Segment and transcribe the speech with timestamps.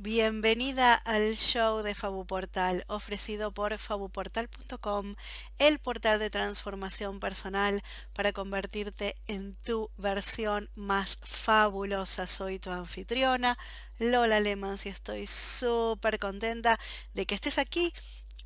[0.00, 5.16] Bienvenida al show de Fabu Portal, ofrecido por fabuportal.com,
[5.58, 12.28] el portal de transformación personal para convertirte en tu versión más fabulosa.
[12.28, 13.58] Soy tu anfitriona,
[13.98, 16.78] Lola Lemans, y estoy súper contenta
[17.14, 17.92] de que estés aquí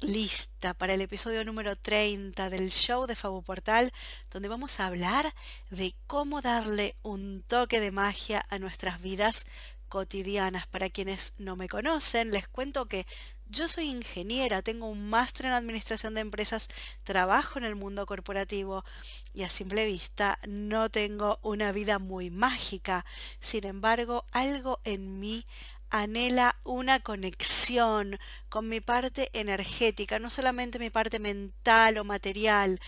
[0.03, 3.93] lista para el episodio número 30 del show de Fabu Portal,
[4.31, 5.33] donde vamos a hablar
[5.71, 9.47] de cómo darle un toque de magia a nuestras vidas
[9.93, 10.67] cotidianas.
[10.67, 13.07] Para quienes no me conocen, les cuento que
[13.51, 16.69] yo soy ingeniera, tengo un máster en administración de empresas,
[17.05, 18.87] trabajo en el mundo corporativo
[19.35, 23.05] y a simple vista no tengo una vida muy mágica.
[23.39, 25.45] Sin embargo, algo en mí
[25.91, 28.19] anhela una conexión
[28.49, 32.81] con mi parte energética, no solamente mi parte mental o material,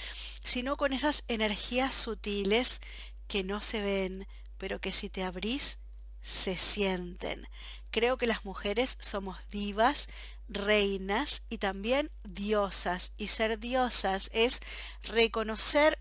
[0.43, 2.81] sino con esas energías sutiles
[3.29, 5.77] que no se ven, pero que si te abrís
[6.25, 7.47] se sienten.
[7.93, 10.09] Creo que las mujeres somos divas,
[10.49, 13.13] reinas y también diosas.
[13.17, 14.61] Y ser diosas es
[15.05, 16.01] reconocer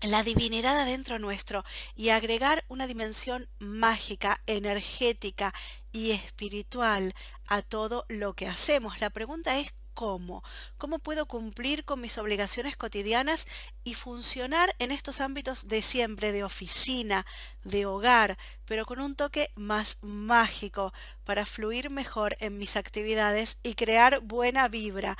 [0.00, 5.52] la divinidad adentro nuestro y agregar una dimensión mágica, energética
[5.92, 7.14] y espiritual
[7.46, 9.00] a todo lo que hacemos.
[9.00, 10.42] La pregunta es cómo.
[10.78, 13.46] ¿Cómo puedo cumplir con mis obligaciones cotidianas
[13.84, 17.26] y funcionar en estos ámbitos de siempre, de oficina,
[17.64, 20.92] de hogar, pero con un toque más mágico
[21.24, 25.16] para fluir mejor en mis actividades y crear buena vibra?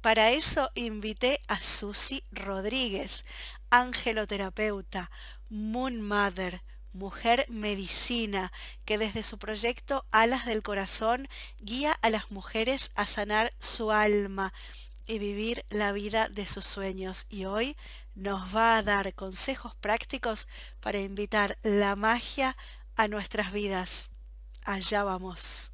[0.00, 3.24] Para eso invité a Susi Rodríguez,
[3.70, 5.10] angeloterapeuta,
[5.48, 6.62] Moon Mother,
[6.96, 8.52] Mujer Medicina,
[8.84, 11.28] que desde su proyecto Alas del Corazón
[11.60, 14.52] guía a las mujeres a sanar su alma
[15.06, 17.26] y vivir la vida de sus sueños.
[17.28, 17.76] Y hoy
[18.14, 20.48] nos va a dar consejos prácticos
[20.80, 22.56] para invitar la magia
[22.96, 24.10] a nuestras vidas.
[24.64, 25.72] Allá vamos.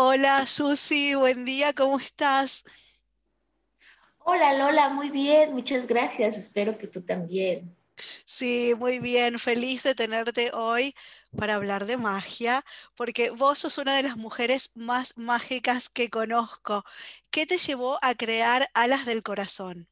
[0.00, 2.62] Hola Susi, buen día, ¿cómo estás?
[4.20, 7.74] Hola Lola, muy bien, muchas gracias, espero que tú también.
[8.24, 10.94] Sí, muy bien, feliz de tenerte hoy
[11.36, 12.64] para hablar de magia,
[12.94, 16.84] porque vos sos una de las mujeres más mágicas que conozco.
[17.32, 19.88] ¿Qué te llevó a crear Alas del Corazón?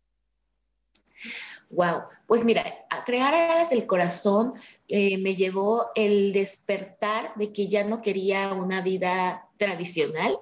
[1.70, 4.54] Wow, pues mira, a crear Alas del Corazón
[4.86, 10.36] eh, me llevó el despertar de que ya no quería una vida tradicional,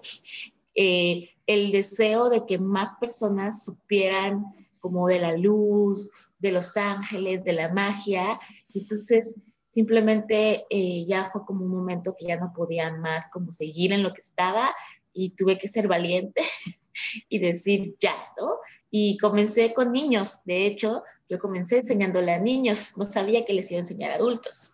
[0.74, 4.44] eh, el deseo de que más personas supieran
[4.80, 8.38] como de la luz, de los ángeles, de la magia.
[8.74, 9.36] Entonces,
[9.68, 14.02] simplemente eh, ya fue como un momento que ya no podía más como seguir en
[14.02, 14.74] lo que estaba
[15.12, 16.42] y tuve que ser valiente
[17.28, 18.58] y decir ya, ¿no?
[18.90, 20.44] Y comencé con niños.
[20.44, 22.96] De hecho, yo comencé enseñándole a niños.
[22.96, 24.73] No sabía que les iba a enseñar a adultos.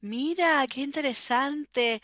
[0.00, 2.00] Mira, qué interesante.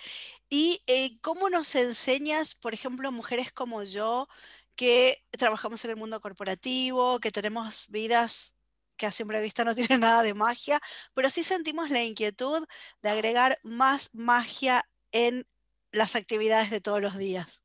[0.48, 4.28] ¿Y eh, cómo nos enseñas, por ejemplo, mujeres como yo,
[4.76, 8.54] que trabajamos en el mundo corporativo, que tenemos vidas
[8.96, 10.80] que a simple vista no tienen nada de magia,
[11.14, 12.66] pero sí sentimos la inquietud
[13.02, 15.46] de agregar más magia en
[15.92, 17.62] las actividades de todos los días?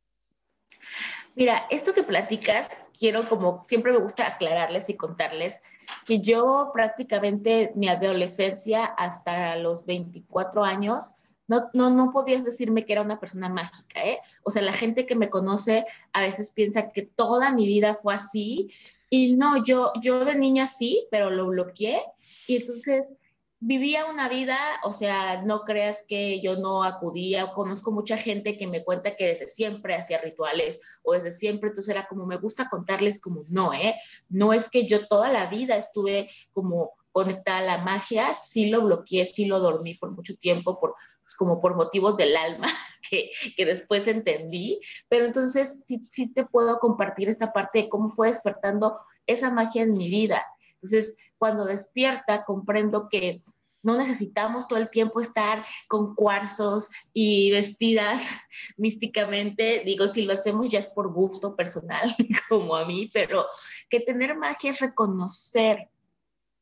[1.36, 2.70] Mira, esto que platicas,
[3.00, 5.62] quiero como siempre me gusta aclararles y contarles
[6.06, 11.12] que yo prácticamente mi adolescencia hasta los 24 años,
[11.48, 14.20] no, no, no podías decirme que era una persona mágica, ¿eh?
[14.44, 18.14] O sea, la gente que me conoce a veces piensa que toda mi vida fue
[18.14, 18.70] así
[19.10, 22.04] y no, yo, yo de niña sí, pero lo bloqueé
[22.46, 23.20] y entonces
[23.62, 28.68] vivía una vida, o sea, no creas que yo no acudía, conozco mucha gente que
[28.68, 32.70] me cuenta que desde siempre hacía rituales o desde siempre, entonces era como me gusta
[32.70, 33.96] contarles como no, ¿eh?
[34.30, 38.82] No es que yo toda la vida estuve como conectada a la magia, sí lo
[38.82, 42.68] bloqueé, sí lo dormí por mucho tiempo, por, pues, como por motivos del alma
[43.10, 48.12] que, que después entendí, pero entonces sí, sí te puedo compartir esta parte de cómo
[48.12, 50.46] fue despertando esa magia en mi vida
[50.82, 53.42] entonces, cuando despierta, comprendo que
[53.82, 58.22] no necesitamos todo el tiempo estar con cuarzos y vestidas
[58.78, 59.84] místicamente.
[59.86, 62.16] Digo, si lo hacemos ya es por gusto personal,
[62.50, 63.46] como a mí, pero
[63.90, 65.90] que tener magia es reconocer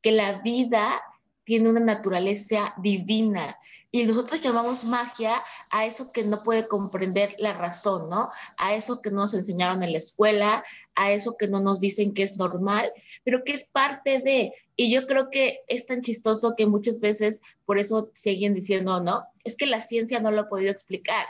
[0.02, 1.02] que la vida
[1.48, 3.58] tiene una naturaleza divina
[3.90, 5.42] y nosotros llamamos magia
[5.72, 8.30] a eso que no puede comprender la razón, ¿no?
[8.58, 10.66] A eso que no nos enseñaron en la escuela,
[10.96, 12.92] a eso que no nos dicen que es normal,
[13.24, 14.54] pero que es parte de.
[14.76, 19.24] Y yo creo que es tan chistoso que muchas veces por eso siguen diciendo, no,
[19.46, 21.28] es que la ciencia no lo ha podido explicar.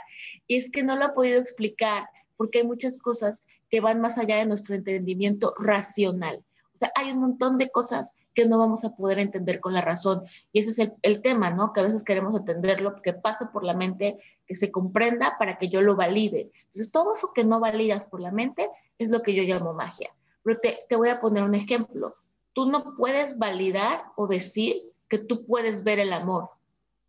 [0.48, 4.18] Y es que no lo ha podido explicar porque hay muchas cosas que van más
[4.18, 6.44] allá de nuestro entendimiento racional.
[6.74, 9.80] O sea, hay un montón de cosas que no vamos a poder entender con la
[9.80, 10.22] razón.
[10.52, 11.72] Y ese es el, el, tema, ¿no?
[11.72, 15.68] Que a veces queremos entenderlo, que pasa por la mente, que se comprenda para que
[15.68, 16.52] yo lo valide.
[16.66, 20.14] Entonces, todo eso que no validas por la mente es lo que yo llamo magia.
[20.44, 22.14] Pero te, te voy a poner un ejemplo.
[22.52, 24.76] Tú no puedes validar o decir
[25.08, 26.50] que tú puedes ver el amor,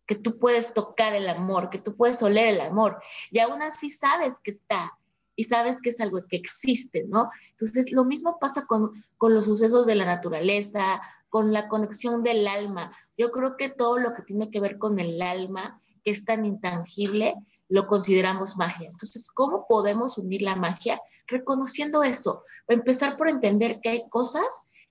[0.06, 3.00] que tú puedes tocar el amor, que tú puedes oler el amor.
[3.30, 4.98] Y aún así sabes que está,
[5.40, 7.30] y sabes que es algo que existe, ¿no?
[7.52, 11.00] Entonces, lo mismo pasa con, con los sucesos de la naturaleza,
[11.30, 12.92] con la conexión del alma.
[13.16, 16.44] Yo creo que todo lo que tiene que ver con el alma, que es tan
[16.44, 17.34] intangible,
[17.68, 18.90] lo consideramos magia.
[18.90, 21.00] Entonces, ¿cómo podemos unir la magia?
[21.28, 22.44] Reconociendo eso.
[22.68, 24.44] Empezar por entender que hay cosas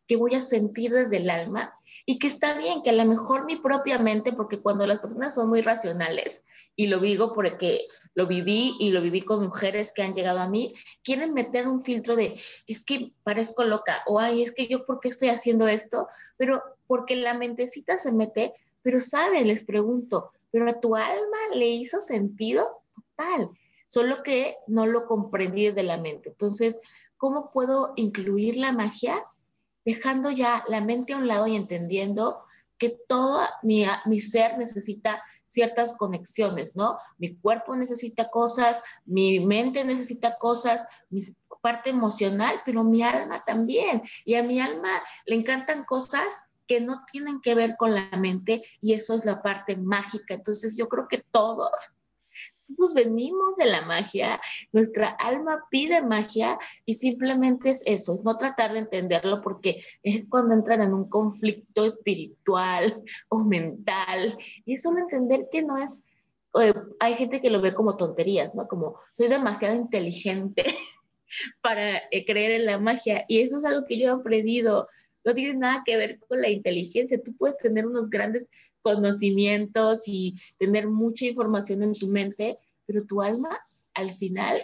[0.07, 1.73] que voy a sentir desde el alma
[2.05, 5.35] y que está bien, que a lo mejor mi propia mente, porque cuando las personas
[5.35, 6.43] son muy racionales,
[6.79, 10.47] y lo digo porque lo viví y lo viví con mujeres que han llegado a
[10.47, 10.73] mí,
[11.03, 15.01] quieren meter un filtro de, es que parezco loca, o ay, es que yo, ¿por
[15.01, 16.07] qué estoy haciendo esto?
[16.37, 21.67] Pero porque la mentecita se mete, pero sabe, les pregunto, pero a tu alma le
[21.67, 23.49] hizo sentido total,
[23.87, 26.29] solo que no lo comprendí desde la mente.
[26.29, 26.79] Entonces,
[27.17, 29.25] ¿cómo puedo incluir la magia?
[29.83, 32.39] Dejando ya la mente a un lado y entendiendo
[32.77, 36.97] que todo mi, mi ser necesita ciertas conexiones, ¿no?
[37.17, 41.21] Mi cuerpo necesita cosas, mi mente necesita cosas, mi
[41.61, 44.03] parte emocional, pero mi alma también.
[44.23, 46.25] Y a mi alma le encantan cosas
[46.67, 50.35] que no tienen que ver con la mente y eso es la parte mágica.
[50.35, 51.97] Entonces yo creo que todos
[52.69, 54.39] nosotros venimos de la magia,
[54.71, 60.25] nuestra alma pide magia y simplemente es eso, es no tratar de entenderlo porque es
[60.29, 66.03] cuando entran en un conflicto espiritual o mental y es solo entender que no es,
[66.61, 68.67] eh, hay gente que lo ve como tonterías, ¿no?
[68.67, 70.63] Como soy demasiado inteligente
[71.61, 74.87] para eh, creer en la magia y eso es algo que yo he aprendido
[75.23, 77.21] no tiene nada que ver con la inteligencia.
[77.21, 78.49] Tú puedes tener unos grandes
[78.81, 83.59] conocimientos y tener mucha información en tu mente, pero tu alma
[83.93, 84.61] al final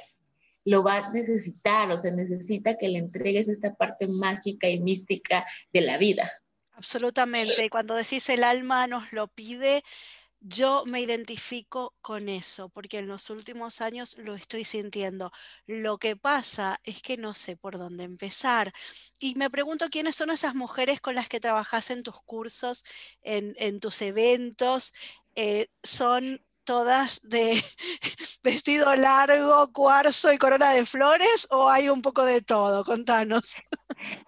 [0.66, 5.46] lo va a necesitar, o sea, necesita que le entregues esta parte mágica y mística
[5.72, 6.32] de la vida.
[6.72, 7.66] Absolutamente.
[7.66, 9.84] Y cuando decís el alma nos lo pide,
[10.48, 15.32] yo me identifico con eso, porque en los últimos años lo estoy sintiendo.
[15.66, 18.72] Lo que pasa es que no sé por dónde empezar.
[19.18, 22.84] Y me pregunto quiénes son esas mujeres con las que trabajas en tus cursos,
[23.24, 24.94] en, tus eventos.
[25.36, 27.64] Eh, ¿Son todas de
[28.44, 32.84] vestido largo, cuarzo y corona de flores o hay un poco de todo?
[32.84, 33.56] Contanos.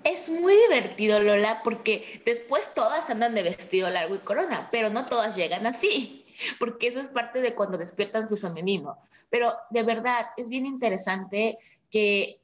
[0.03, 5.05] Es muy divertido, Lola, porque después todas andan de vestido largo y corona, pero no
[5.05, 6.25] todas llegan así,
[6.59, 8.97] porque eso es parte de cuando despiertan su femenino.
[9.29, 11.57] Pero de verdad, es bien interesante
[11.89, 12.39] que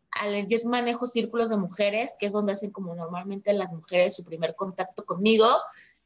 [0.48, 4.56] yo manejo círculos de mujeres, que es donde hacen como normalmente las mujeres su primer
[4.56, 5.48] contacto conmigo,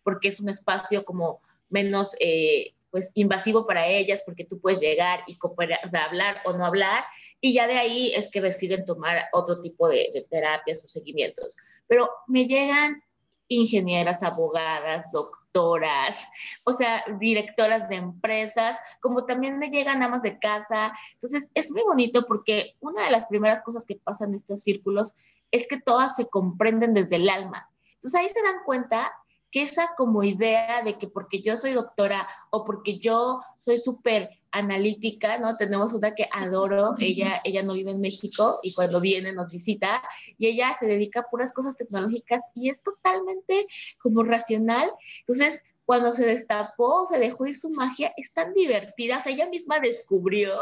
[0.04, 2.16] porque es un espacio como menos...
[2.20, 6.66] Eh, pues invasivo para ellas porque tú puedes llegar y cooperar, o hablar o no
[6.66, 7.04] hablar
[7.40, 11.56] y ya de ahí es que deciden tomar otro tipo de, de terapias o seguimientos.
[11.86, 13.04] Pero me llegan
[13.50, 16.28] ingenieras, abogadas, doctoras,
[16.64, 20.92] o sea, directoras de empresas, como también me llegan amas de casa.
[21.14, 25.14] Entonces, es muy bonito porque una de las primeras cosas que pasan en estos círculos
[25.52, 27.70] es que todas se comprenden desde el alma.
[27.94, 29.14] Entonces, ahí se dan cuenta
[29.52, 34.30] que esa como idea de que porque yo soy doctora o porque yo soy súper
[34.52, 35.58] analítica, ¿no?
[35.58, 40.02] Tenemos una que adoro, ella, ella no vive en México y cuando viene nos visita
[40.38, 43.68] y ella se dedica a puras cosas tecnológicas y es totalmente
[44.00, 44.92] como racional.
[45.20, 49.48] Entonces, cuando se destapó, se dejó ir su magia, es tan divertida, o sea, ella
[49.48, 50.60] misma descubrió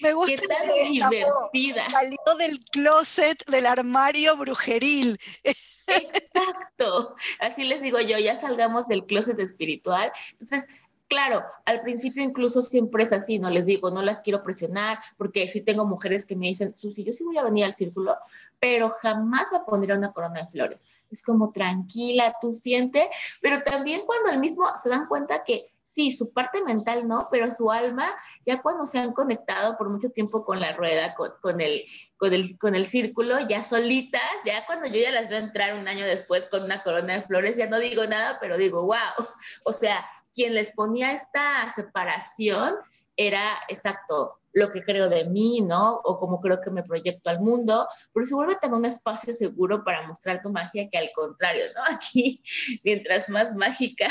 [0.00, 1.90] me gusta que tan divertida.
[1.90, 5.18] Salió del closet, del armario brujeril.
[5.86, 10.12] Exacto, así les digo yo, ya salgamos del closet espiritual.
[10.32, 10.66] Entonces,
[11.08, 15.48] claro, al principio incluso siempre es así, no les digo, no las quiero presionar, porque
[15.48, 18.16] sí tengo mujeres que me dicen, Susi, yo sí voy a venir al círculo,
[18.58, 20.84] pero jamás me pondría una corona de flores.
[21.10, 23.08] Es como tranquila, tú siente,
[23.40, 27.50] pero también cuando el mismo se dan cuenta que sí, su parte mental no, pero
[27.50, 28.14] su alma,
[28.44, 31.84] ya cuando se han conectado por mucho tiempo con la rueda, con, el,
[32.18, 35.88] con, el, con el círculo, ya solitas, ya cuando yo ya las veo entrar un
[35.88, 39.26] año después con una corona de flores, ya no digo nada, pero digo, wow,
[39.64, 42.74] o sea, quien les ponía esta separación
[43.16, 46.00] era exacto lo que creo de mí, ¿no?
[46.04, 49.84] O como creo que me proyecto al mundo, pero se vuelve también un espacio seguro
[49.84, 51.82] para mostrar tu magia que al contrario, ¿no?
[51.94, 52.42] Aquí,
[52.82, 54.08] mientras más mágica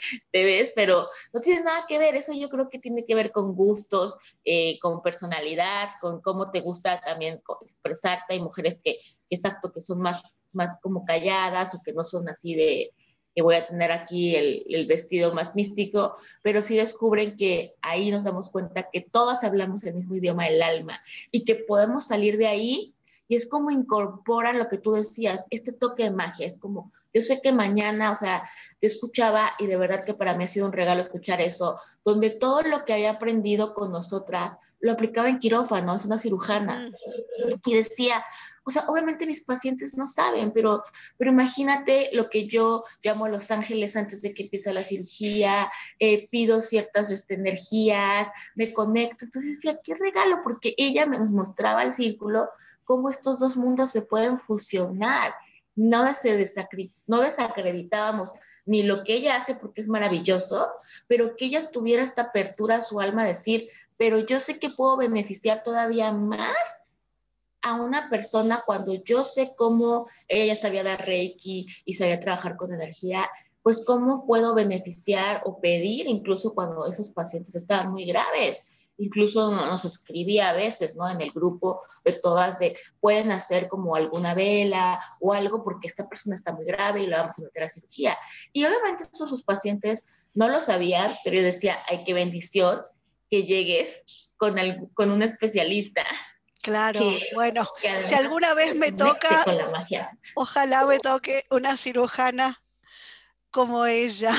[0.32, 3.32] te ves, pero no tiene nada que ver, eso yo creo que tiene que ver
[3.32, 8.98] con gustos, eh, con personalidad, con cómo te gusta también expresarte, hay mujeres que,
[9.30, 10.22] exacto, que son más,
[10.52, 12.92] más como calladas o que no son así de,
[13.34, 18.10] que voy a tener aquí el, el, vestido más místico, pero sí descubren que ahí
[18.10, 21.00] nos damos cuenta que todas hablamos el mismo idioma del alma
[21.32, 22.94] y que podemos salir de ahí.
[23.26, 27.22] Y es como incorporan lo que tú decías, este toque de magia, es como, yo
[27.22, 28.42] sé que mañana, o sea,
[28.82, 32.30] yo escuchaba y de verdad que para mí ha sido un regalo escuchar eso, donde
[32.30, 36.90] todo lo que había aprendido con nosotras lo aplicaba en quirófano, es una cirujana,
[37.64, 38.22] y decía,
[38.64, 40.82] o sea, obviamente mis pacientes no saben, pero,
[41.18, 45.70] pero imagínate lo que yo llamo a Los Ángeles antes de que empiece la cirugía,
[45.98, 49.26] eh, pido ciertas este, energías, me conecto.
[49.26, 52.48] Entonces decía, qué regalo, porque ella me nos mostraba el círculo,
[52.84, 55.34] cómo estos dos mundos se pueden fusionar.
[55.76, 56.44] No, se
[57.06, 58.32] no desacreditábamos
[58.66, 60.68] ni lo que ella hace porque es maravilloso,
[61.06, 64.96] pero que ella tuviera esta apertura a su alma decir, pero yo sé que puedo
[64.96, 66.56] beneficiar todavía más
[67.62, 72.72] a una persona cuando yo sé cómo ella sabía dar Reiki y sabía trabajar con
[72.72, 73.28] energía,
[73.62, 78.68] pues cómo puedo beneficiar o pedir incluso cuando esos pacientes estaban muy graves.
[78.98, 81.08] Incluso nos escribía a veces, ¿no?
[81.10, 86.08] En el grupo de todas de, pueden hacer como alguna vela o algo porque esta
[86.08, 88.16] persona está muy grave y lo vamos a meter a cirugía.
[88.52, 92.82] Y obviamente esos sus pacientes no lo sabían, pero yo decía, ay, qué bendición
[93.30, 94.02] que llegues
[94.36, 96.04] con, el, con un especialista
[96.64, 97.00] Claro,
[97.34, 97.68] bueno,
[98.04, 99.44] si alguna vez me toca,
[100.34, 102.62] ojalá me toque una cirujana
[103.50, 104.32] como ella.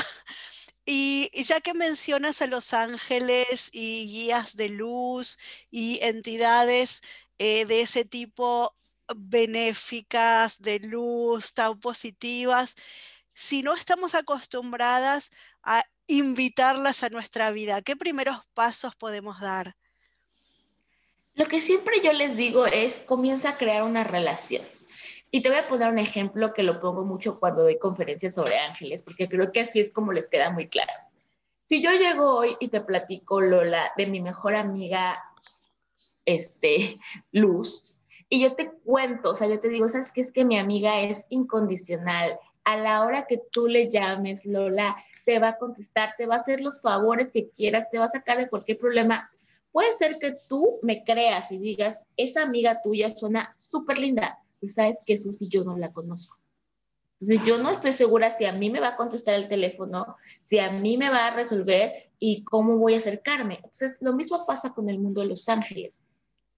[0.86, 5.36] Y, ya que mencionas a los ángeles y guías de luz
[5.70, 7.02] y entidades
[7.38, 8.74] eh, de ese tipo
[9.16, 12.76] benéficas, de luz, tan positivas,
[13.34, 15.30] si no estamos acostumbradas
[15.62, 19.76] a invitarlas a nuestra vida, ¿qué primeros pasos podemos dar?
[21.34, 24.64] Lo que siempre yo les digo es, comienza a crear una relación.
[25.36, 28.56] Y te voy a poner un ejemplo que lo pongo mucho cuando doy conferencias sobre
[28.56, 30.90] ángeles, porque creo que así es como les queda muy claro.
[31.64, 35.22] Si yo llego hoy y te platico, Lola, de mi mejor amiga,
[36.24, 36.96] este,
[37.32, 37.94] Luz,
[38.30, 40.22] y yo te cuento, o sea, yo te digo, ¿sabes qué?
[40.22, 42.38] Es que mi amiga es incondicional.
[42.64, 46.38] A la hora que tú le llames, Lola, te va a contestar, te va a
[46.38, 49.30] hacer los favores que quieras, te va a sacar de cualquier problema.
[49.70, 54.74] Puede ser que tú me creas y digas, esa amiga tuya suena súper linda, pues
[54.74, 56.36] sabes que sí yo no la conozco.
[57.18, 60.58] Entonces yo no estoy segura si a mí me va a contestar el teléfono, si
[60.58, 63.56] a mí me va a resolver y cómo voy a acercarme.
[63.56, 66.02] Entonces lo mismo pasa con el mundo de los ángeles.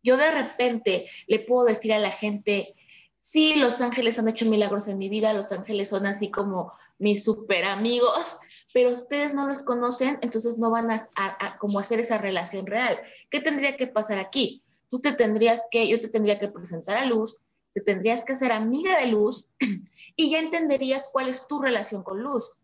[0.03, 2.75] Yo de repente le puedo decir a la gente,
[3.21, 7.23] sí, los ángeles han hecho milagros en mi vida, los ángeles son así como mis
[7.23, 8.37] super amigos,
[8.73, 12.99] pero ustedes no los conocen, entonces no van a, como hacer esa relación real.
[13.31, 14.63] ¿Qué tendría que pasar aquí?
[14.91, 17.39] Tú te tendrías que, yo te tendría que presentar a Luz,
[17.79, 19.49] te tendrías que hacer amiga de Luz
[20.17, 22.55] y ya entenderías cuál es tu relación con Luz.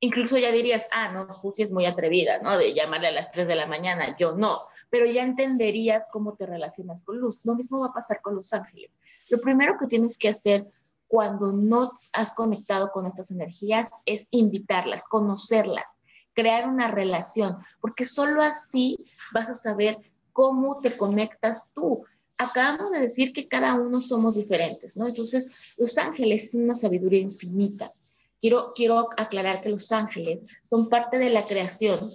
[0.00, 2.56] Incluso ya dirías, ah, no, Susi es muy atrevida, ¿no?
[2.56, 6.46] De llamarle a las 3 de la mañana, yo no, pero ya entenderías cómo te
[6.46, 7.40] relacionas con Luz.
[7.44, 8.98] Lo mismo va a pasar con los ángeles.
[9.28, 10.66] Lo primero que tienes que hacer
[11.06, 15.84] cuando no has conectado con estas energías es invitarlas, conocerlas,
[16.34, 18.96] crear una relación, porque solo así
[19.32, 19.98] vas a saber
[20.32, 22.04] cómo te conectas tú.
[22.42, 25.06] Acabamos de decir que cada uno somos diferentes, ¿no?
[25.06, 27.92] Entonces, los ángeles tienen una sabiduría infinita.
[28.40, 32.10] Quiero, quiero aclarar que los ángeles son parte de la creación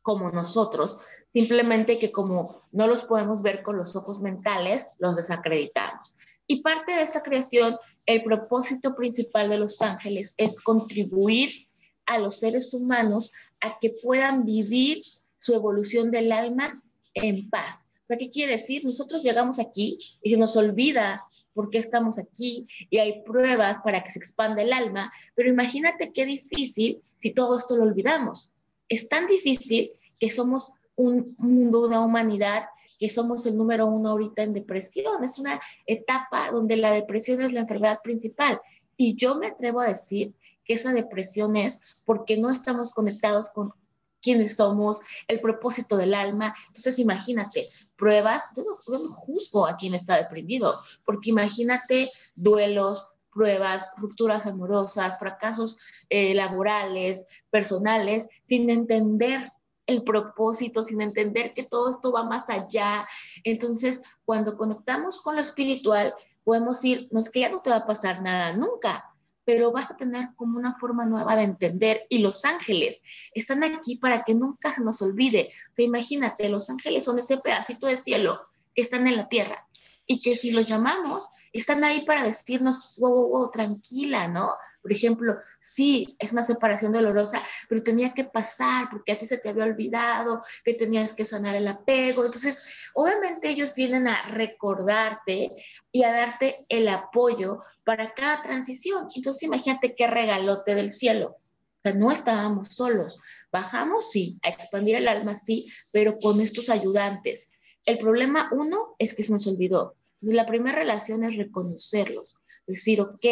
[0.00, 1.00] como nosotros,
[1.34, 6.16] simplemente que como no los podemos ver con los ojos mentales, los desacreditamos.
[6.46, 11.68] Y parte de esa creación el propósito principal de los ángeles es contribuir
[12.06, 15.02] a los seres humanos a que puedan vivir
[15.36, 16.82] su evolución del alma
[17.12, 17.87] en paz.
[18.08, 18.86] Sea, ¿qué quiere decir?
[18.86, 24.02] Nosotros llegamos aquí y se nos olvida por qué estamos aquí y hay pruebas para
[24.02, 28.50] que se expanda el alma, pero imagínate qué difícil si todo esto lo olvidamos.
[28.88, 32.64] Es tan difícil que somos un mundo, una humanidad
[32.98, 35.22] que somos el número uno ahorita en depresión.
[35.22, 38.58] Es una etapa donde la depresión es la enfermedad principal.
[38.96, 40.32] Y yo me atrevo a decir
[40.64, 43.74] que esa depresión es porque no estamos conectados con
[44.20, 46.54] quiénes somos, el propósito del alma.
[46.68, 54.46] Entonces, imagínate, pruebas, yo no, juzgo a quien está deprimido, porque imagínate duelos, pruebas, rupturas
[54.46, 59.52] amorosas, fracasos eh, laborales, personales, sin entender
[59.86, 63.08] el propósito, sin entender que todo esto va más allá.
[63.44, 67.86] Entonces, cuando conectamos con lo espiritual, podemos ir, no que ya no te va a
[67.86, 69.04] pasar nada nunca,
[69.48, 72.02] pero vas a tener como una forma nueva de entender.
[72.10, 73.00] Y los ángeles
[73.32, 75.50] están aquí para que nunca se nos olvide.
[75.70, 78.42] O imagínate, los ángeles son ese pedacito de cielo
[78.74, 79.66] que están en la tierra
[80.08, 84.54] y que si los llamamos, están ahí para decirnos, wow, wow, wow, tranquila, ¿no?
[84.80, 89.36] Por ejemplo, sí, es una separación dolorosa, pero tenía que pasar porque a ti se
[89.36, 92.24] te había olvidado que tenías que sanar el apego.
[92.24, 95.50] Entonces, obviamente ellos vienen a recordarte
[95.92, 99.08] y a darte el apoyo para cada transición.
[99.14, 101.36] Entonces, imagínate qué regalote del cielo.
[101.36, 103.20] O sea, no estábamos solos.
[103.52, 107.58] Bajamos, sí, a expandir el alma, sí, pero con estos ayudantes.
[107.84, 109.97] El problema, uno, es que se nos olvidó.
[110.18, 113.24] Entonces, la primera relación es reconocerlos, decir, ok,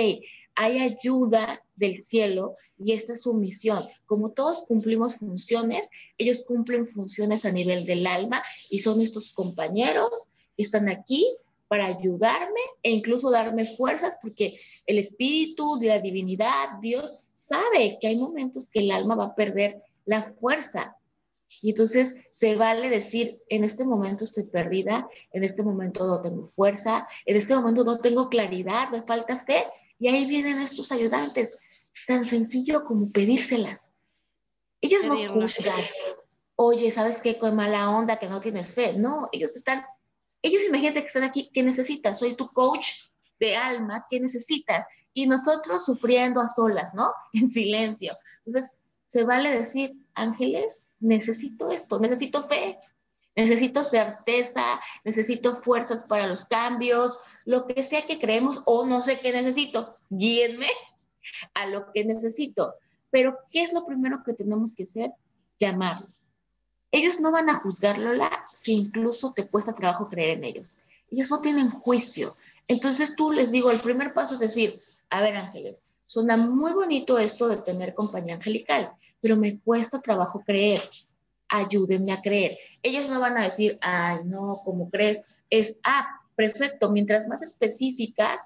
[0.54, 3.84] hay ayuda del cielo y esta es su misión.
[4.06, 8.40] Como todos cumplimos funciones, ellos cumplen funciones a nivel del alma
[8.70, 10.10] y son estos compañeros
[10.56, 11.26] que están aquí
[11.66, 18.06] para ayudarme e incluso darme fuerzas porque el espíritu de la divinidad, Dios, sabe que
[18.06, 20.96] hay momentos que el alma va a perder la fuerza
[21.62, 26.46] y entonces se vale decir, en este momento estoy perdida, en este momento no tengo
[26.48, 29.64] fuerza, en este momento no tengo claridad, me falta fe.
[29.98, 31.56] Y ahí vienen estos ayudantes,
[32.06, 33.90] tan sencillo como pedírselas.
[34.80, 35.80] Ellos no juzgan,
[36.56, 37.38] oye, ¿sabes qué?
[37.38, 38.92] Con mala onda que no tienes fe.
[38.92, 39.84] No, ellos están,
[40.42, 42.18] ellos imagínate que están aquí, ¿qué necesitas?
[42.18, 42.88] Soy tu coach
[43.38, 44.84] de alma, ¿qué necesitas?
[45.12, 47.12] Y nosotros sufriendo a solas, ¿no?
[47.32, 48.14] En silencio.
[48.44, 48.75] Entonces,
[49.06, 52.78] se vale decir, ángeles, necesito esto, necesito fe,
[53.36, 59.20] necesito certeza, necesito fuerzas para los cambios, lo que sea que creemos o no sé
[59.20, 60.68] qué necesito, guíenme
[61.54, 62.74] a lo que necesito.
[63.10, 65.12] Pero, ¿qué es lo primero que tenemos que hacer?
[65.60, 66.26] Llamarlos.
[66.90, 70.78] Ellos no van a juzgar, Lola, si incluso te cuesta trabajo creer en ellos.
[71.10, 72.34] Ellos no tienen juicio.
[72.68, 77.18] Entonces tú les digo, el primer paso es decir, a ver, ángeles, suena muy bonito
[77.18, 80.80] esto de tener compañía angelical, pero me cuesta trabajo creer.
[81.48, 82.58] Ayúdenme a creer.
[82.82, 85.24] Ellos no van a decir, ay, no, ¿cómo crees?
[85.50, 88.40] Es, ah, perfecto, mientras más específicas,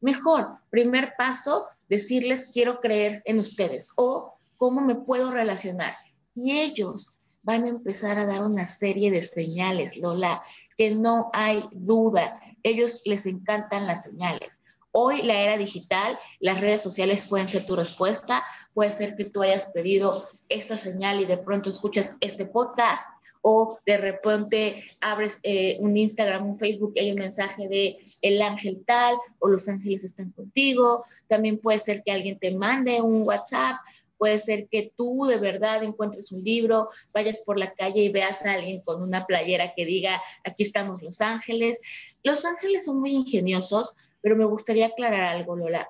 [0.00, 0.58] mejor.
[0.70, 5.94] Primer paso, decirles, quiero creer en ustedes o cómo me puedo relacionar.
[6.34, 10.42] Y ellos van a empezar a dar una serie de señales, Lola,
[10.76, 12.40] que no hay duda.
[12.62, 14.60] Ellos les encantan las señales.
[14.92, 18.44] Hoy la era digital, las redes sociales pueden ser tu respuesta.
[18.74, 23.08] Puede ser que tú hayas pedido esta señal y de pronto escuchas este podcast
[23.42, 28.42] o de repente abres eh, un Instagram, un Facebook y hay un mensaje de el
[28.42, 31.04] ángel tal o los ángeles están contigo.
[31.28, 33.76] También puede ser que alguien te mande un WhatsApp.
[34.16, 38.44] Puede ser que tú de verdad encuentres un libro, vayas por la calle y veas
[38.44, 41.80] a alguien con una playera que diga, aquí estamos los ángeles.
[42.24, 45.88] Los ángeles son muy ingeniosos pero me gustaría aclarar algo, Lola.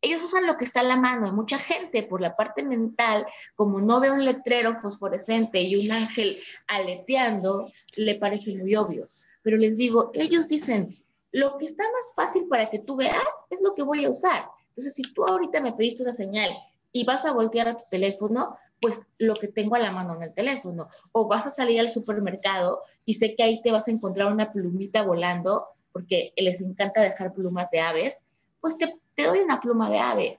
[0.00, 1.32] Ellos usan lo que está a la mano.
[1.32, 6.40] Mucha gente por la parte mental, como no ve un letrero fosforescente y un ángel
[6.66, 9.06] aleteando, le parece muy obvio.
[9.42, 10.98] Pero les digo, ellos dicen,
[11.30, 14.44] lo que está más fácil para que tú veas es lo que voy a usar.
[14.68, 16.50] Entonces, si tú ahorita me pediste una señal
[16.92, 20.22] y vas a voltear a tu teléfono, pues lo que tengo a la mano en
[20.22, 20.88] el teléfono.
[21.12, 24.52] O vas a salir al supermercado y sé que ahí te vas a encontrar una
[24.52, 28.22] plumita volando porque les encanta dejar plumas de aves,
[28.60, 30.38] pues te, doy una pluma de ave.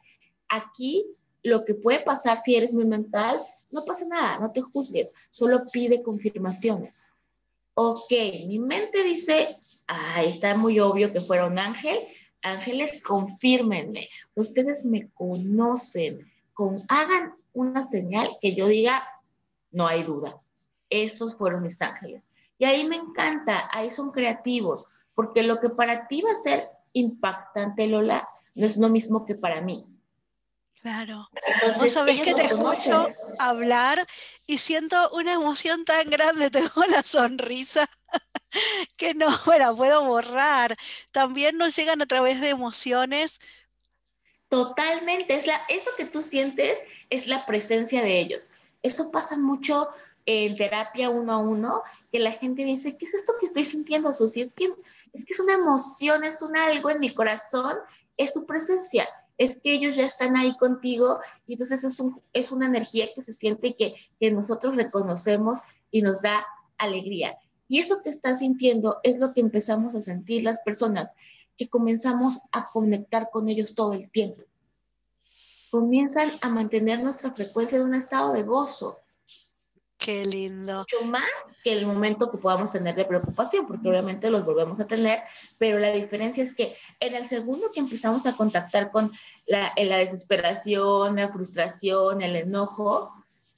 [0.50, 1.06] Aquí
[1.44, 5.66] lo que puede pasar si eres muy mental, no pasa nada, no te juzgues, solo
[5.72, 7.08] pide confirmaciones.
[7.76, 8.12] Ok,
[8.48, 11.98] mi mente dice, ay, está muy obvio que fuera un ángel.
[12.42, 14.10] Ángeles, confírmenme.
[14.36, 16.32] Ustedes me conocen.
[16.54, 19.08] Con, hagan una señal que yo diga,
[19.72, 20.38] no hay duda.
[20.90, 22.30] Estos fueron mis ángeles.
[22.60, 26.70] Y ahí me encanta, ahí son creativos porque lo que para ti va a ser
[26.94, 29.88] impactante, Lola, no es lo mismo que para mí.
[30.84, 31.30] Claro.
[31.78, 33.08] Vos sabés que te escucho
[33.40, 34.06] hablar
[34.46, 37.90] y siento una emoción tan grande, tengo la sonrisa
[38.98, 40.76] que no la puedo borrar.
[41.12, 43.40] También nos llegan a través de emociones.
[44.50, 48.52] Totalmente, es la, eso que tú sientes es la presencia de ellos.
[48.84, 49.88] Eso pasa mucho
[50.26, 54.14] en terapia uno a uno, que la gente dice, ¿qué es esto que estoy sintiendo,
[54.14, 54.42] Susi?
[54.42, 54.72] Es que
[55.14, 57.78] es que es una emoción, es un algo en mi corazón,
[58.18, 62.02] es su presencia, es que ellos ya están ahí contigo y entonces es,
[62.34, 66.46] es una energía que se siente y que, que nosotros reconocemos y nos da
[66.78, 67.38] alegría.
[67.68, 71.14] Y eso que estás sintiendo es lo que empezamos a sentir las personas,
[71.58, 74.44] que comenzamos a conectar con ellos todo el tiempo.
[75.72, 79.03] Comienzan a mantener nuestra frecuencia de un estado de gozo.
[80.04, 80.80] Qué lindo.
[80.80, 81.24] Mucho más
[81.64, 85.22] que el momento que podamos tener de preocupación, porque obviamente los volvemos a tener,
[85.58, 89.10] pero la diferencia es que en el segundo que empezamos a contactar con
[89.48, 93.14] la, desesperación, la frustración, el enojo,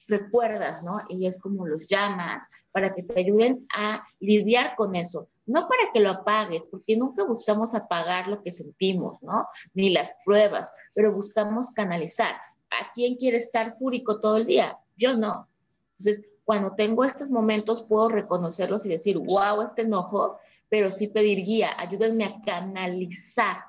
[0.06, 1.00] recuerdas, ¿no?
[1.08, 5.28] Y es como los llamas para que te ayuden a lidiar con eso.
[5.46, 9.48] No para que lo apagues, porque nunca buscamos apagar lo que sentimos, ¿no?
[9.74, 12.36] Ni las pruebas, pero buscamos canalizar.
[12.70, 14.78] ¿A quién quiere estar fúrico todo el día?
[14.96, 15.48] Yo no.
[15.98, 21.38] Entonces, cuando tengo estos momentos, puedo reconocerlos y decir, wow, este enojo, pero sí pedir
[21.38, 23.64] guía, ayúdenme a canalizar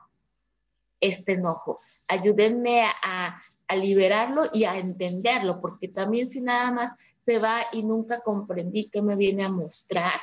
[0.99, 7.39] este enojo, ayúdenme a, a liberarlo y a entenderlo, porque también si nada más se
[7.39, 10.19] va y nunca comprendí qué me viene a mostrar.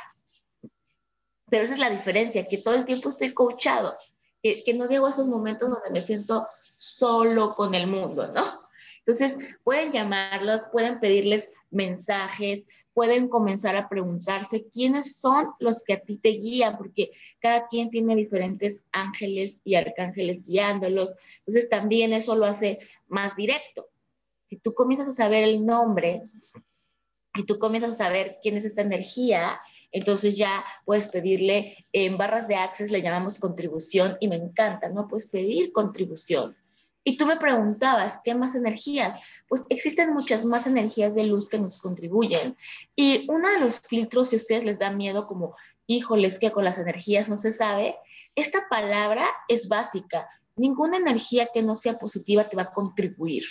[1.48, 3.96] Pero esa es la diferencia, que todo el tiempo estoy coachado,
[4.42, 8.64] que, que no llego a esos momentos donde me siento solo con el mundo, ¿no?
[9.06, 16.00] Entonces, pueden llamarlos, pueden pedirles mensajes, pueden comenzar a preguntarse quiénes son los que a
[16.00, 17.10] ti te guían, porque
[17.40, 21.16] cada quien tiene diferentes ángeles y arcángeles guiándolos.
[21.40, 23.88] Entonces, también eso lo hace más directo.
[24.46, 26.22] Si tú comienzas a saber el nombre,
[27.34, 29.60] si tú comienzas a saber quién es esta energía,
[29.90, 35.08] entonces ya puedes pedirle, en barras de access le llamamos contribución y me encanta, ¿no?
[35.08, 36.56] Puedes pedir contribución.
[37.06, 39.16] Y tú me preguntabas, ¿qué más energías?
[39.46, 42.56] Pues existen muchas más energías de luz que nos contribuyen.
[42.96, 45.54] Y uno de los filtros, si a ustedes les da miedo, como,
[45.86, 47.94] híjoles, que con las energías no se sabe,
[48.34, 50.26] esta palabra es básica.
[50.56, 53.44] Ninguna energía que no sea positiva te va a contribuir.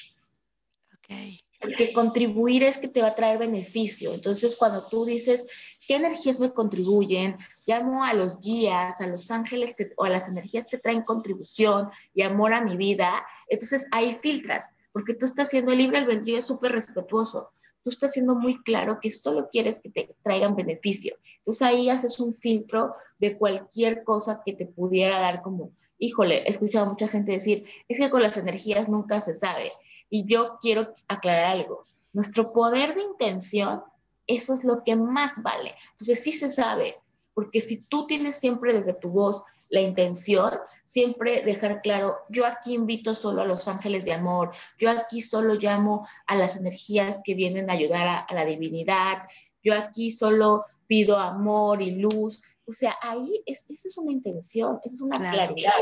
[0.98, 1.16] Ok.
[1.60, 4.14] Porque contribuir es que te va a traer beneficio.
[4.14, 5.46] Entonces, cuando tú dices,
[5.88, 7.36] ¿qué energías me contribuyen?
[7.66, 12.24] Llamo a los guías, a los ángeles o a las energías que traen contribución y
[12.24, 13.26] amor a mi vida.
[13.48, 17.50] Entonces, ahí filtras, porque tú estás siendo libre albedrío súper respetuoso.
[17.84, 21.18] Tú estás siendo muy claro que solo quieres que te traigan beneficio.
[21.38, 26.50] Entonces, ahí haces un filtro de cualquier cosa que te pudiera dar como, híjole, he
[26.50, 29.74] escuchado a mucha gente decir, es que con las energías nunca se sabe
[30.10, 31.86] y yo quiero aclarar algo.
[32.14, 33.82] Nuestro poder de intención,
[34.28, 35.76] eso es lo que más vale.
[35.92, 36.98] Entonces sí se sabe,
[37.34, 40.52] porque si tú tienes siempre desde tu voz la intención,
[40.84, 45.56] siempre dejar claro, yo aquí invito solo a los ángeles de amor, yo aquí solo
[45.56, 49.24] llamo a las energías que vienen a ayudar a, a la divinidad,
[49.64, 52.44] yo aquí solo pido amor y luz.
[52.68, 55.34] O sea, ahí es, esa es una intención, esa es una Claro.
[55.54, 55.74] claridad.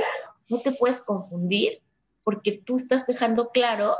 [0.47, 1.81] No te puedes confundir
[2.23, 3.95] porque tú estás dejando claro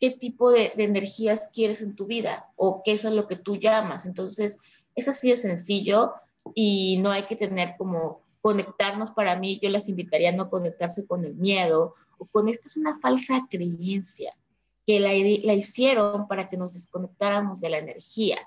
[0.00, 3.56] qué tipo de, de energías quieres en tu vida o qué es lo que tú
[3.56, 4.06] llamas.
[4.06, 4.58] Entonces,
[4.94, 6.14] es así de sencillo
[6.54, 11.06] y no hay que tener como conectarnos para mí, yo las invitaría a no conectarse
[11.06, 14.34] con el miedo o con esta es una falsa creencia
[14.86, 18.38] que la, la hicieron para que nos desconectáramos de la energía.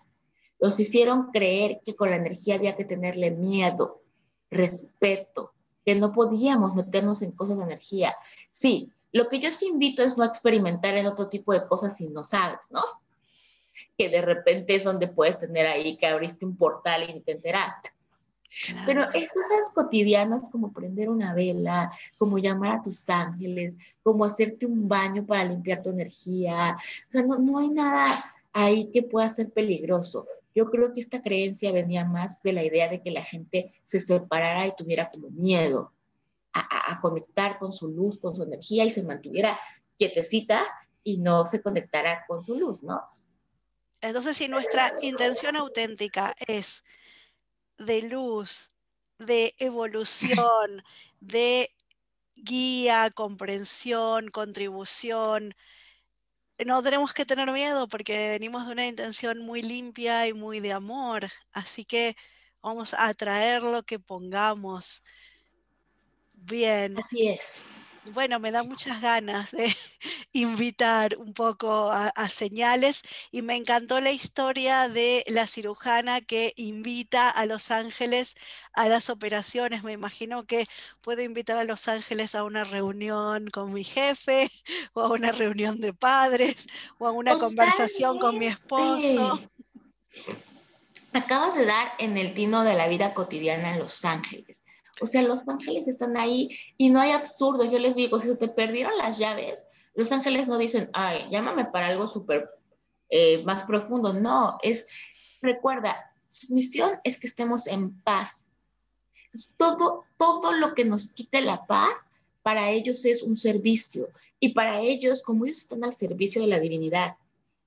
[0.59, 4.01] Nos hicieron creer que con la energía había que tenerle miedo,
[4.49, 5.53] respeto,
[5.85, 8.15] que no podíamos meternos en cosas de energía.
[8.49, 12.07] Sí, lo que yo sí invito es no experimentar en otro tipo de cosas si
[12.07, 12.81] no sabes, ¿no?
[13.95, 17.91] Que de repente es donde puedes tener ahí que abriste un portal y te enteraste.
[18.65, 18.83] Claro.
[18.85, 24.65] Pero es cosas cotidianas como prender una vela, como llamar a tus ángeles, como hacerte
[24.65, 26.75] un baño para limpiar tu energía.
[27.07, 28.05] O sea, no, no hay nada
[28.51, 30.27] ahí que pueda ser peligroso.
[30.55, 33.99] Yo creo que esta creencia venía más de la idea de que la gente se
[33.99, 35.91] separara y tuviera como miedo
[36.53, 39.59] a, conectar con su luz, con su energía y se mantuviera
[39.97, 40.63] quietecita
[41.03, 43.01] y no se conectara con su luz, ¿no?
[44.01, 46.83] Entonces, si nuestra intención auténtica es
[47.77, 48.71] de luz,
[49.17, 50.83] de evolución,
[51.19, 51.73] de
[52.35, 55.55] guía, comprensión, contribución,
[56.65, 60.73] no tenemos que tener miedo porque venimos de una intención muy limpia y muy de
[60.73, 61.27] amor.
[61.51, 62.15] Así que
[62.61, 65.01] vamos a atraer lo que pongamos.
[66.45, 66.97] Bien.
[66.97, 67.83] Así es.
[68.05, 69.73] Bueno, me da muchas ganas de
[70.33, 73.01] invitar un poco a, a, señales
[73.31, 78.35] y me encantó la historia de la cirujana que invita a los ángeles
[78.73, 79.83] a las operaciones.
[79.83, 80.67] Me imagino que
[80.99, 84.49] puedo invitar a los ángeles a una reunión con mi jefe
[84.93, 87.63] o a una reunión de padres o a una Totalmente.
[87.63, 89.41] conversación con mi esposo.
[91.13, 94.62] Acabas de dar en el tino de la vida cotidiana en Los Ángeles.
[95.01, 97.65] O sea, los ángeles están ahí y no hay absurdo.
[97.65, 101.87] Yo les digo, si te perdieron las llaves, los ángeles no dicen, ay, llámame para
[101.87, 102.49] algo súper
[103.09, 104.13] eh, más profundo.
[104.13, 104.87] No, es,
[105.41, 105.95] recuerda,
[106.27, 108.47] su misión es que estemos en paz.
[109.57, 112.07] Todo, todo lo que nos quite la paz,
[112.43, 114.09] para ellos es un servicio.
[114.39, 117.15] Y para ellos, como ellos están al servicio de la divinidad,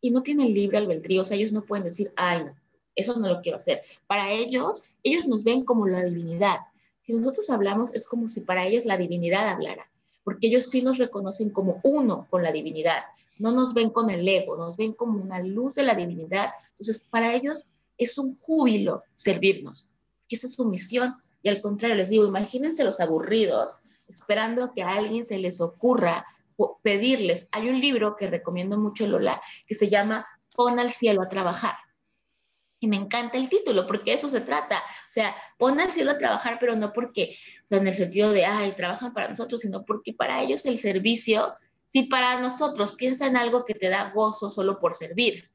[0.01, 2.55] y no tienen libre albedrío, o sea, ellos no pueden decir, ay, no,
[2.95, 3.83] eso no lo quiero hacer.
[4.07, 6.61] Para ellos, ellos nos ven como la divinidad.
[7.07, 9.88] Si nosotros hablamos, es como si para ellos la divinidad hablara,
[10.25, 13.05] porque ellos sí nos reconocen como uno con la divinidad,
[13.38, 16.51] no nos ven con el ego, nos ven como una luz de la divinidad.
[16.71, 17.64] Entonces, para ellos
[17.97, 19.88] es un júbilo servirnos,
[20.29, 21.14] que esa es su misión.
[21.42, 23.77] Y al contrario, les digo, imagínense los aburridos
[24.09, 26.27] esperando que a alguien se les ocurra
[26.83, 27.47] pedirles.
[27.53, 31.75] Hay un libro que recomiendo mucho, Lola, que se llama Pon al cielo a trabajar.
[32.79, 34.79] Y me encanta el título, porque eso se trata.
[34.79, 38.33] O sea, pon al cielo a trabajar, pero no porque, o sea, en el sentido
[38.33, 41.55] de, ay, trabajan para nosotros, sino porque para ellos el servicio,
[41.87, 45.51] si para nosotros piensa en algo que te da gozo solo por servir,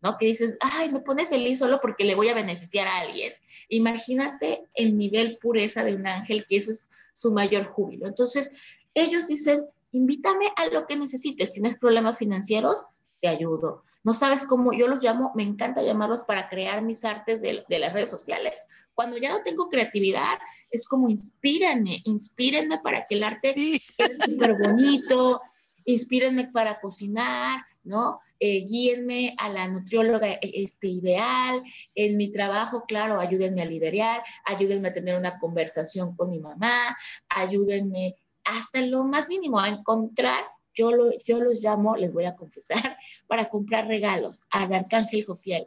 [0.00, 0.16] ¿no?
[0.18, 3.32] Que dices, ay, me pone feliz solo porque le voy a beneficiar a alguien.
[3.68, 8.06] Imagínate el nivel pureza de un ángel, que eso es su mayor júbilo.
[8.06, 8.50] Entonces,
[8.94, 11.52] ellos dicen, invítame a lo que necesites.
[11.52, 12.84] ¿Tienes problemas financieros?
[13.20, 13.82] Te ayudo.
[14.04, 17.92] No sabes cómo, yo los llamo, me encanta llamarlos para crear mis artes de, las
[17.92, 18.62] redes sociales.
[18.94, 20.38] Cuando ya no tengo creatividad,
[20.70, 23.54] es como inspírenme, inspírenme para que el arte
[23.96, 25.40] sea súper bonito,
[25.84, 28.20] inspírenme para cocinar, ¿no?
[28.40, 31.60] Eh, guíenme a la nutrióloga eh, este, ideal,
[31.96, 36.96] en mi trabajo, claro, ayúdenme a liderar, ayúdenme a tener una conversación con mi mamá,
[37.28, 40.44] ayúdenme hasta lo más mínimo a encontrar,
[40.78, 45.66] yo, lo, yo los llamo, les voy a confesar, para comprar regalos al Arcángel Jofiel.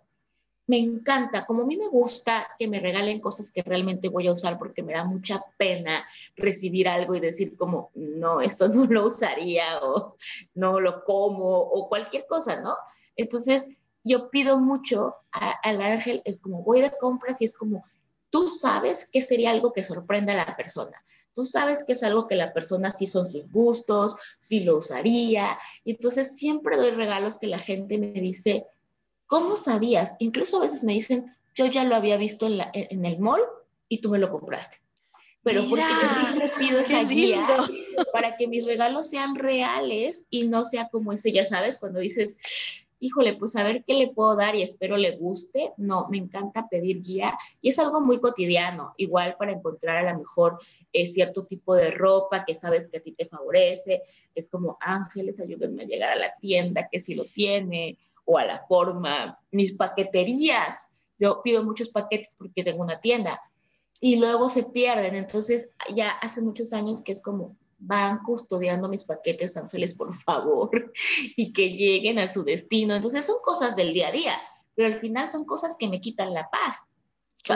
[0.68, 4.32] Me encanta, como a mí me gusta que me regalen cosas que realmente voy a
[4.32, 6.06] usar porque me da mucha pena
[6.38, 10.16] recibir algo y decir como, no, esto no lo usaría o
[10.54, 12.74] no lo como o cualquier cosa, ¿no?
[13.18, 13.68] Entonces,
[14.04, 17.84] yo pido mucho al ángel, es como voy de compras y es como,
[18.30, 22.28] tú sabes que sería algo que sorprenda a la persona tú sabes que es algo
[22.28, 25.58] que la persona sí son sus gustos, sí lo usaría.
[25.84, 28.66] Y entonces siempre doy regalos que la gente me dice,
[29.28, 30.16] ¿cómo sabías?
[30.20, 33.42] Incluso a veces me dicen, yo ya lo había visto en, en el mall
[33.90, 34.78] y tú me lo compraste.
[35.44, 37.48] Pero porque yo siempre pido esa guía
[38.14, 42.38] para que mis regalos sean reales y no sea como ese, ya sabes, cuando dices,
[43.02, 45.74] híjole, pues a ver qué le puedo dar y espero le guste.
[45.76, 50.20] No, me encanta pedir guía y es algo muy cotidiano, igual para encontrar a lo
[50.20, 50.60] mejor
[50.94, 54.04] eh, cierto tipo de ropa que sabes que a ti te favorece.
[54.36, 58.46] Es como, ángeles, ayúdenme a llegar a la tienda que si lo tiene o a
[58.46, 59.40] la forma.
[59.50, 63.42] Mis paqueterías, yo pido muchos paquetes porque tengo una tienda
[64.00, 65.16] y luego se pierden.
[65.16, 70.94] Entonces, ya hace muchos años que es como, van custodiando mis paquetes, ángeles, por favor,
[71.36, 72.96] y que lleguen a su destino.
[72.96, 74.42] Entonces son cosas del día a día,
[74.76, 76.78] pero al final son cosas que me quitan la paz.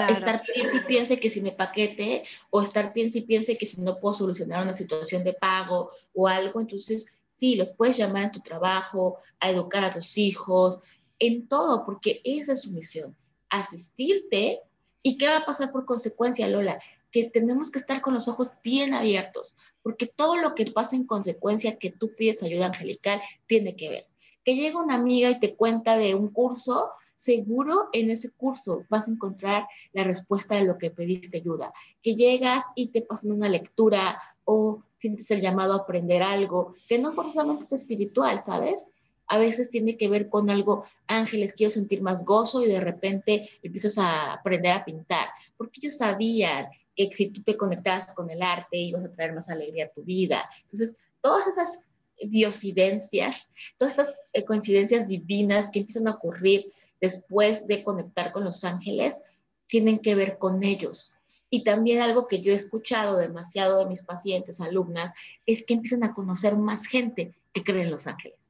[0.10, 3.80] Estar piense y piense que si me paquete, o estar piense y piense que si
[3.82, 8.32] no puedo solucionar una situación de pago o algo, entonces sí, los puedes llamar en
[8.32, 10.80] tu trabajo, a educar a tus hijos,
[11.20, 13.16] en todo, porque esa es su misión,
[13.50, 14.62] asistirte.
[15.04, 16.80] ¿Y qué va a pasar por consecuencia, Lola?
[17.15, 21.08] Que tenemos que estar con los ojos bien abiertos, porque todo lo que pasa en
[21.08, 24.08] consecuencia que tú pides ayuda angelical tiene que ver.
[24.43, 29.08] Que llega una amiga y te cuenta de un curso, seguro en ese curso vas
[29.08, 31.71] a encontrar la respuesta de lo que pediste ayuda.
[32.01, 36.99] Que llegas y te pasan una lectura o sientes el llamado a aprender algo, que
[36.99, 38.93] no forzosamente es espiritual, ¿sabes?
[39.28, 43.50] A veces tiene que ver con algo, ángeles, quiero sentir más gozo y de repente
[43.64, 48.42] empiezas a aprender a pintar, porque ellos sabían que si tú te conectabas con el
[48.42, 50.50] arte ibas a traer más alegría a tu vida.
[50.62, 51.88] Entonces, todas esas
[52.22, 58.64] diosidencias, todas esas eh, coincidencias divinas que empiezan a ocurrir después de conectar con los
[58.64, 59.20] ángeles,
[59.68, 61.16] tienen que ver con ellos.
[61.50, 65.12] Y también algo que yo he escuchado demasiado de mis pacientes, alumnas,
[65.46, 68.44] es que empiezan a conocer más gente que cree en los ángeles.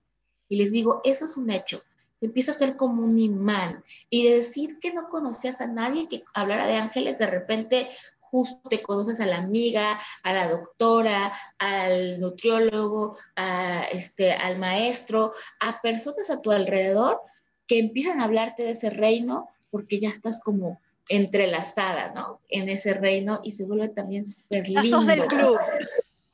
[0.50, 1.82] Y les digo, eso es un hecho.
[2.20, 3.84] Se empieza a ser como un imán.
[4.10, 8.68] Y de decir que no conocías a nadie que hablara de ángeles, de repente justo
[8.70, 15.82] te conoces a la amiga, a la doctora, al nutriólogo, a, este, al maestro, a
[15.82, 17.22] personas a tu alrededor
[17.68, 22.42] que empiezan a hablarte de ese reino porque ya estás como entrelazada, ¿no?
[22.50, 25.02] En ese reino y se vuelve también súper lindo.
[25.02, 25.60] del club.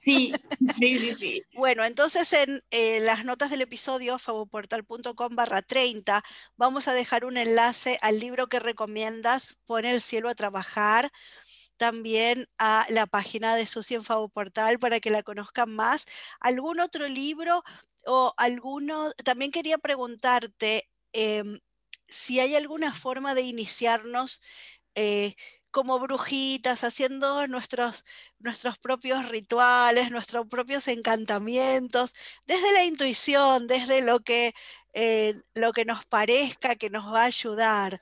[0.03, 0.31] Sí,
[0.79, 1.43] sí, sí.
[1.53, 6.23] Bueno, entonces en las notas del episodio, fabuportal.com barra 30,
[6.57, 11.11] vamos a dejar un enlace al libro que recomiendas, Pone el cielo a trabajar,
[11.77, 16.05] también a la página de Susi en Portal para que la conozcan más.
[16.39, 17.63] ¿Algún otro libro
[18.05, 19.11] o alguno?
[19.23, 21.59] También quería preguntarte em,
[22.07, 24.41] si hay alguna forma de iniciarnos
[24.95, 25.35] eh,
[25.71, 28.05] como brujitas, haciendo nuestros,
[28.39, 32.13] nuestros propios rituales, nuestros propios encantamientos,
[32.45, 34.53] desde la intuición, desde lo que,
[34.93, 38.01] eh, lo que nos parezca que nos va a ayudar.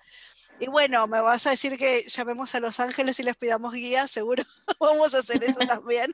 [0.60, 4.08] Y bueno, me vas a decir que llamemos a los ángeles y les pidamos guía,
[4.08, 4.44] seguro
[4.80, 6.14] vamos a hacer eso también.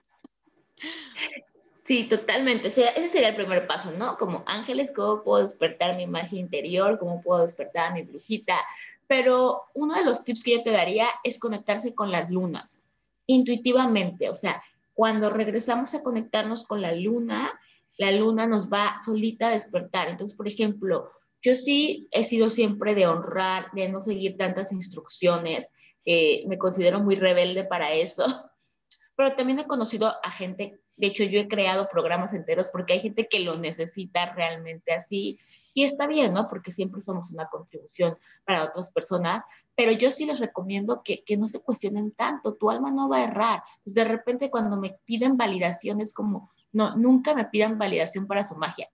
[1.86, 2.68] Sí, totalmente.
[2.70, 4.18] ese sería el primer paso, ¿no?
[4.18, 6.98] Como ángeles, ¿cómo puedo despertar mi imagen interior?
[6.98, 8.58] ¿Cómo puedo despertar a mi brujita?
[9.08, 12.86] Pero uno de los tips que yo te daría es conectarse con las lunas,
[13.28, 14.30] intuitivamente.
[14.30, 14.64] O sea,
[14.94, 17.60] cuando regresamos a conectarnos con la luna,
[17.98, 20.10] la luna nos va solita a despertar.
[20.10, 21.10] Entonces, por ejemplo,
[21.42, 25.70] yo sí he sido siempre de honrar, de no seguir tantas instrucciones.
[26.06, 28.26] me considero muy rebelde para eso.
[29.16, 33.00] Pero también he conocido a gente de hecho, yo he creado programas enteros porque hay
[33.00, 35.38] gente que lo necesita realmente así
[35.76, 36.48] y está bien, ¿no?
[36.48, 39.44] Porque siempre somos una contribución para otras personas,
[39.76, 43.18] pero yo sí les recomiendo que, que no se cuestionen tanto, tu alma no va
[43.18, 43.64] a errar.
[43.84, 48.56] Pues de repente cuando me piden validaciones como, no, nunca me pidan validación para su
[48.56, 48.90] magia.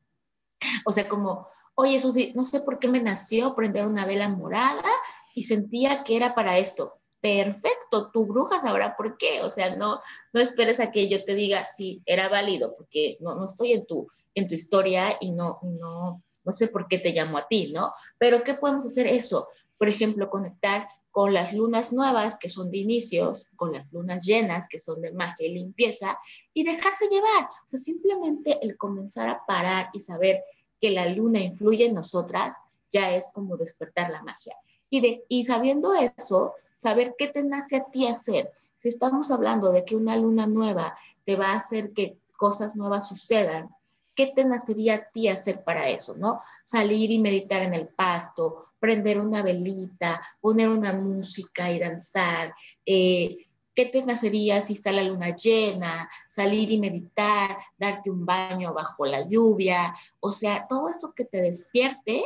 [0.84, 4.28] O sea, como, oye, eso sí, no sé por qué me nació prender una vela
[4.28, 4.89] morada
[5.36, 10.02] y sentía que era para esto perfecto, tu bruja sabrá por qué, o sea, no,
[10.34, 13.86] no esperes a que yo te diga si era válido, porque no, no estoy en
[13.86, 17.71] tu, en tu historia y no, no, no sé por qué te llamo a ti,
[17.73, 17.93] ¿no?
[18.17, 19.47] Pero ¿qué podemos hacer eso?
[19.77, 24.67] Por ejemplo, conectar con las lunas nuevas, que son de inicios, con las lunas llenas,
[24.69, 26.17] que son de magia y limpieza,
[26.54, 27.45] y dejarse llevar.
[27.65, 30.41] O sea, simplemente el comenzar a parar y saber
[30.80, 32.56] que la luna influye en nosotras,
[32.91, 34.56] ya es como despertar la magia.
[34.89, 38.51] Y, de, y sabiendo eso, saber qué te nace a ti hacer.
[38.75, 43.08] Si estamos hablando de que una luna nueva te va a hacer que cosas nuevas
[43.08, 43.69] sucedan,
[44.15, 46.39] ¿qué te nacería a ti hacer para eso, no?
[46.63, 52.54] Salir y meditar en el pasto, prender una velita, poner una música y danzar.
[52.86, 56.10] Eh, ¿Qué te nacería si está la luna llena?
[56.28, 59.95] Salir y meditar, darte un baño bajo la lluvia.
[60.19, 62.26] O sea, todo eso que te despierte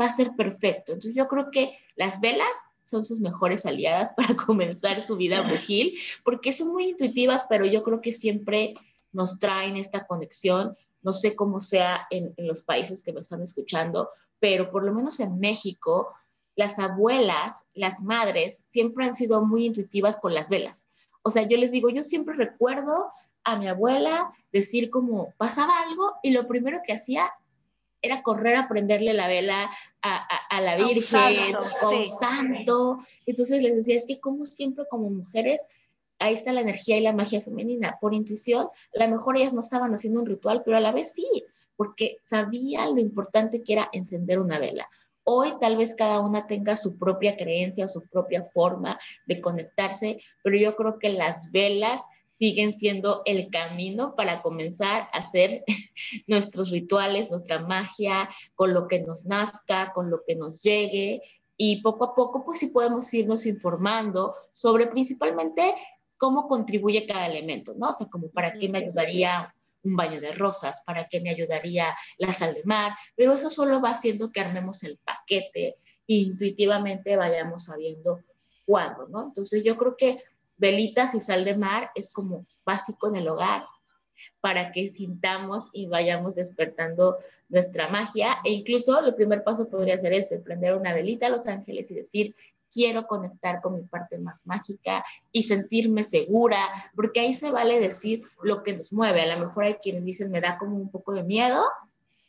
[0.00, 0.92] va a ser perfecto.
[0.92, 5.98] Entonces yo creo que las velas son sus mejores aliadas para comenzar su vida brujil,
[6.24, 8.74] porque son muy intuitivas, pero yo creo que siempre
[9.12, 10.76] nos traen esta conexión.
[11.04, 14.08] No sé cómo sea en, los países que me están escuchando,
[14.40, 16.08] pero por lo menos en México,
[16.56, 20.86] las abuelas, las madres, siempre han sido muy intuitivas con las velas.
[21.22, 23.12] O sea, yo les digo, yo siempre recuerdo
[23.44, 27.30] a mi abuela decir como pasaba algo y lo primero que hacía
[28.02, 29.70] era correr a prenderle la vela
[30.02, 32.98] a, la Virgen, santo, a un santo.
[33.24, 35.64] Entonces les decía, es que como siempre como mujeres,
[36.18, 37.98] ahí está la energía y la magia femenina.
[38.00, 41.12] Por intuición, a lo mejor ellas no estaban haciendo un ritual, pero a la vez
[41.12, 41.44] sí,
[41.76, 44.88] porque sabían lo importante que era encender una vela.
[45.24, 50.56] Hoy tal vez cada una tenga su propia creencia, su propia forma de conectarse, pero
[50.56, 55.64] yo creo que las velas siguen siendo el camino para comenzar a hacer
[56.26, 61.22] nuestros rituales, nuestra magia, con lo que nos nazca, con lo que nos llegue.
[61.56, 65.74] Y poco a poco, pues sí podemos irnos informando sobre principalmente
[66.24, 67.90] cómo contribuye cada elemento, ¿no?
[67.90, 71.94] O sea, como para qué me ayudaría un baño de rosas, para qué me ayudaría
[72.16, 75.76] la sal de mar, pero eso solo va haciendo que armemos el paquete
[76.08, 78.20] e intuitivamente vayamos sabiendo
[78.64, 79.24] cuándo, ¿no?
[79.24, 80.16] Entonces yo creo que
[80.56, 83.66] velitas y sal de mar es como básico en el hogar
[84.40, 87.18] para que sintamos y vayamos despertando
[87.50, 88.38] nuestra magia.
[88.44, 91.96] E incluso el primer paso podría ser ese, prender una velita a los ángeles y
[91.96, 92.34] decir,
[92.74, 96.58] quiero conectar con mi parte más mágica y sentirme segura,
[96.96, 99.22] porque ahí se vale decir lo que nos mueve.
[99.22, 101.62] A lo mejor hay quienes dicen, me da como un poco de miedo,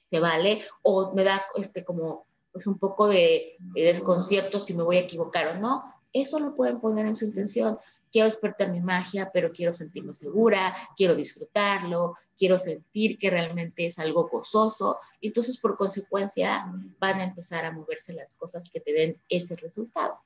[0.05, 4.83] se vale, o me da este como pues un poco de, de desconcierto si me
[4.83, 5.83] voy a equivocar o no.
[6.13, 7.79] Eso lo pueden poner en su intención
[8.15, 13.99] quiero despertar mi magia, pero quiero sentirme segura, quiero disfrutarlo, quiero sentir que realmente es
[13.99, 14.97] algo gozoso.
[15.19, 16.65] Entonces, por consecuencia,
[16.97, 20.17] van a empezar a moverse las cosas que te den ese resultado.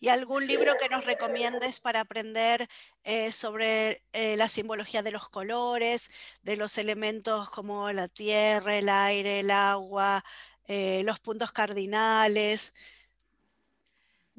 [0.00, 2.68] ¿Y algún libro que nos recomiendes para aprender
[3.04, 6.10] eh, sobre eh, la simbología de los colores,
[6.42, 10.26] de los elementos como la tierra, el aire, el agua,
[10.68, 12.74] eh, los puntos cardinales?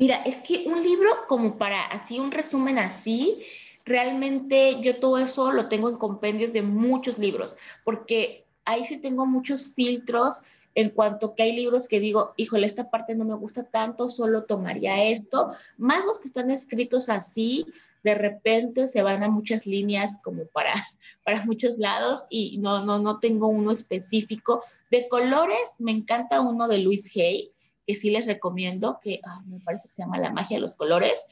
[0.02, 3.38] Mira, es que un libro como para así, un resumen así,
[3.86, 9.28] realmente yo todo eso lo tengo en compendios de muchos libros, porque ahí sí tengo
[9.28, 10.40] muchos filtros
[10.74, 14.46] en cuanto que hay libros que digo, híjole, esta parte no me gusta tanto, solo
[14.46, 17.68] tomaría esto, más los que están escritos así,
[18.02, 20.74] de repente se van a muchas líneas como para,
[21.24, 24.64] para muchos lados y no, no, no tengo uno específico.
[24.90, 27.52] De colores, me encanta uno de Luis Hay,
[27.86, 31.26] que sí les recomiendo, que me parece que se llama La magia de los colores.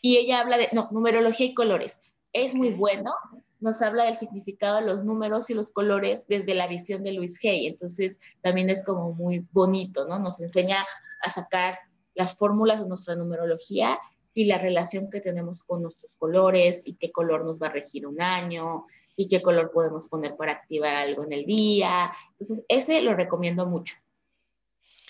[0.00, 2.02] y ella habla de, no, numerología y colores.
[2.32, 3.14] Es muy bueno,
[3.60, 7.42] nos habla del significado de los números y los colores desde la visión de Luis
[7.44, 7.66] Hay.
[7.66, 10.18] Entonces, también es como muy bonito, ¿no?
[10.18, 10.84] Nos enseña
[11.22, 11.78] a sacar
[12.14, 13.98] las fórmulas de nuestra numerología
[14.34, 18.06] y la relación que tenemos con nuestros colores y qué color nos va a regir
[18.06, 18.84] un año
[19.16, 22.12] y qué color podemos poner para activar algo en el día.
[22.32, 23.94] Entonces, ese lo recomiendo mucho.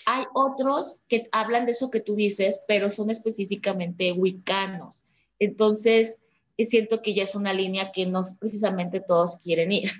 [0.05, 5.03] Hay otros que hablan de eso que tú dices, pero son específicamente wicanos.
[5.39, 6.23] Entonces,
[6.57, 9.91] siento que ya es una línea que no precisamente todos quieren ir.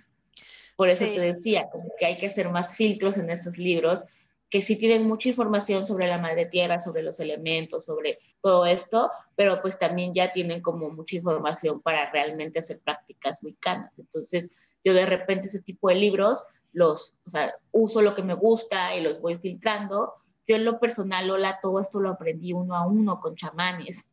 [0.76, 4.06] Por eso te decía, como que hay que hacer más filtros en esos libros
[4.50, 9.10] que sí tienen mucha información sobre la madre tierra, sobre los elementos, sobre todo esto,
[9.36, 13.98] pero pues también ya tienen como mucha información para realmente hacer prácticas muy canas.
[14.00, 14.52] Entonces,
[14.84, 16.44] yo de repente ese tipo de libros
[16.76, 20.14] los, o sea, uso lo que me gusta y los voy filtrando.
[20.46, 24.12] Yo en lo personal, Lola, todo esto lo aprendí uno a uno con chamanes.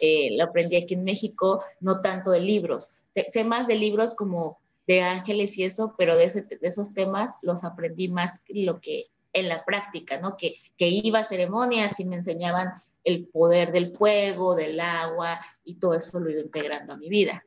[0.00, 3.02] Eh, lo aprendí aquí en México, no tanto de libros.
[3.28, 7.62] Sé más de libros como de ángeles y eso, pero de, de esos temas los
[7.62, 10.38] aprendí más lo que en la práctica, ¿no?
[10.38, 15.74] Que, que iba a ceremonias y me enseñaban el poder del fuego, del agua y
[15.74, 17.44] todo eso lo he ido integrando a mi vida.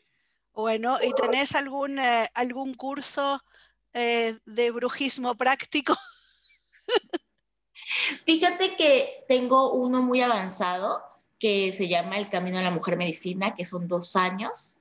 [0.53, 3.41] Bueno, ¿y tenés algún, eh, algún curso
[3.94, 5.94] eh, de brujismo práctico?
[8.26, 11.02] Fíjate que tengo uno muy avanzado
[11.39, 14.78] que se llama El Camino a la Mujer Medicina, que son dos años,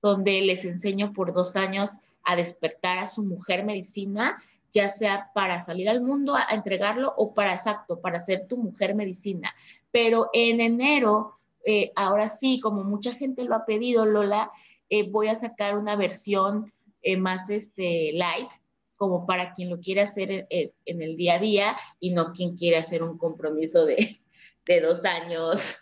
[0.00, 1.90] donde les enseño por dos años
[2.24, 4.38] a despertar a su mujer medicina
[4.72, 8.94] ya sea para salir al mundo a, entregarlo o para exacto, para ser tu mujer
[8.94, 9.54] medicina.
[9.90, 14.50] Pero en enero, eh, ahora sí, como mucha gente lo ha pedido, Lola,
[14.88, 16.72] eh, voy a sacar una versión
[17.02, 18.50] eh, más este, light,
[18.96, 22.76] como para quien lo quiera hacer en, el día a día y no quien quiere
[22.76, 24.20] hacer un compromiso de,
[24.66, 25.76] de dos años.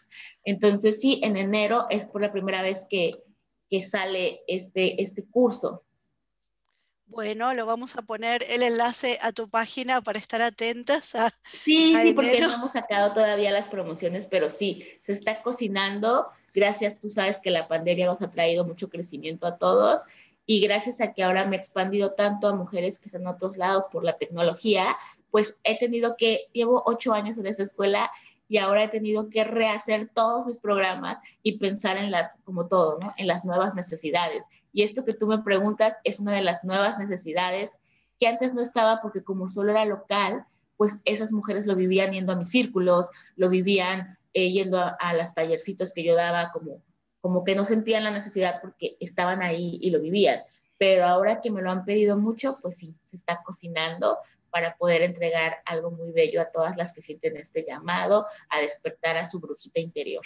[0.45, 3.13] Entonces sí, en enero es por la primera vez que,
[3.69, 5.85] que sale este, este curso.
[7.11, 11.35] Bueno, lo vamos a poner el enlace a tu página para estar atentas a.
[11.53, 16.29] Sí, sí, porque no hemos sacado todavía las promociones, pero sí, se está cocinando.
[16.55, 20.05] Gracias, tú sabes que la pandemia nos ha traído mucho crecimiento a todos
[20.51, 23.57] y gracias a que ahora me he expandido tanto a mujeres que están en otros
[23.57, 24.97] lados por la tecnología,
[25.31, 28.11] pues he tenido que, llevo ocho años en esa escuela
[28.49, 32.99] y ahora he tenido que rehacer todos mis programas y pensar en las, como todo,
[32.99, 33.15] ¿no?
[33.17, 34.43] En las nuevas necesidades.
[34.73, 37.77] Y esto que tú me preguntas es una de las nuevas necesidades
[38.19, 40.47] que antes no estaba porque como solo era local,
[40.77, 45.15] pues esas mujeres lo vivían yendo a mis círculos, lo vivían eh, yendo a, a
[45.15, 46.83] los tallercitos que yo daba, como,
[47.21, 50.41] como que no sentían la necesidad porque estaban ahí y lo vivían.
[50.79, 54.19] Pero ahora que me lo han pedido mucho, pues sí, se está cocinando
[54.51, 59.17] para poder entregar algo muy bello a todas las que sienten este llamado a despertar
[59.17, 60.25] a su brujita interior.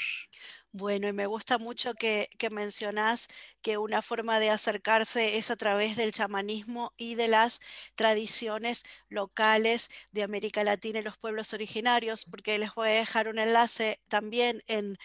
[0.73, 3.29] Bueno, y me gusta mucho que, que mencionas
[3.63, 7.61] que una forma de acercarse es a través del chamanismo y de las
[7.95, 13.39] tradiciones locales de América Latina y los pueblos originarios, porque les voy a dejar un
[13.39, 14.99] enlace también en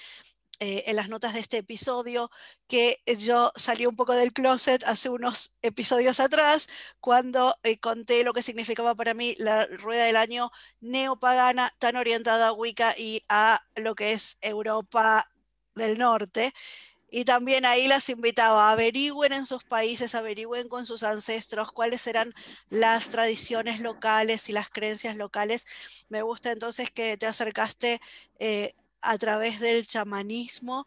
[0.60, 2.30] eh, en las notas de este episodio
[2.68, 6.68] que yo salí un poco del closet hace unos episodios atrás
[7.00, 10.52] cuando eh, conté lo que significaba para mí la rueda del año
[10.82, 15.32] neopagana tan orientada a Wicca y a lo que es Europa
[15.76, 16.54] del Norte.
[17.12, 22.34] Y también ahí las invitaba, averigüen en sus países, averigüen con sus ancestros cuáles eran
[22.70, 25.66] las tradiciones locales y las creencias locales.
[26.10, 28.00] Me gusta entonces que te acercaste
[28.40, 30.86] eh, a través del chamanismo.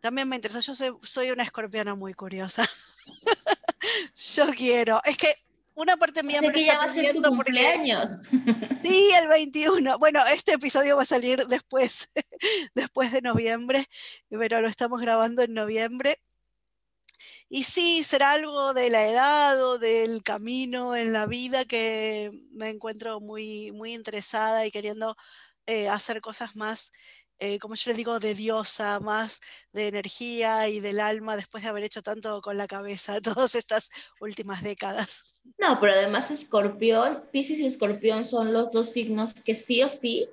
[0.00, 2.68] También me interesa, yo soy, una escorpiana muy curiosa.
[4.36, 5.34] yo quiero, es que
[5.74, 8.10] una parte mía me que ya va a ser tu cumpleaños.
[8.82, 9.96] Sí, el 21.
[10.00, 12.10] Bueno, este episodio va a salir después,
[12.74, 13.86] después de noviembre,
[14.28, 16.18] pero lo estamos grabando en noviembre.
[17.48, 22.70] Y sí, será algo de la edad o del camino en la vida que me
[22.70, 25.16] encuentro muy, muy interesada y queriendo
[25.66, 26.90] eh, hacer cosas más
[27.42, 29.40] eh, como yo les digo, de diosa, más
[29.72, 33.90] de energía y del alma después de haber hecho tanto con la cabeza todas estas
[34.20, 35.40] últimas décadas.
[35.58, 40.28] No, pero además Escorpión, Pisces y Escorpión son los dos signos que sí o sí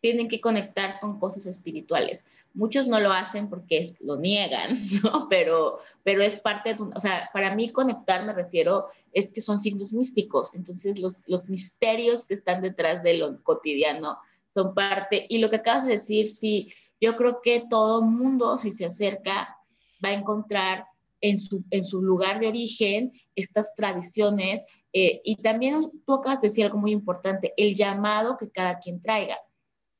[0.00, 2.24] tienen que conectar con cosas espirituales.
[2.54, 4.76] Muchos no lo hacen porque lo niegan.
[5.30, 9.60] Pero, pero es parte de, o sea, para mí conectar me refiero, es que son
[9.60, 14.18] signos místicos, entonces los, los misterios que están detrás de lo cotidiano
[14.48, 15.26] son parte.
[15.28, 19.56] Y lo que acabas de decir, sí, yo creo que todo mundo, si se acerca,
[20.04, 20.86] va a encontrar
[21.20, 24.64] en su, en su lugar de origen estas tradiciones.
[24.92, 29.00] Eh, y también tú acabas de decir algo muy importante, el llamado que cada quien
[29.00, 29.38] traiga.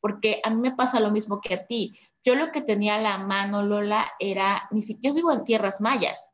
[0.00, 1.98] Porque a mí me pasa lo mismo que a ti.
[2.24, 6.28] Yo lo que tenía a la mano, Lola, era, ni siquiera vivo en tierras mayas,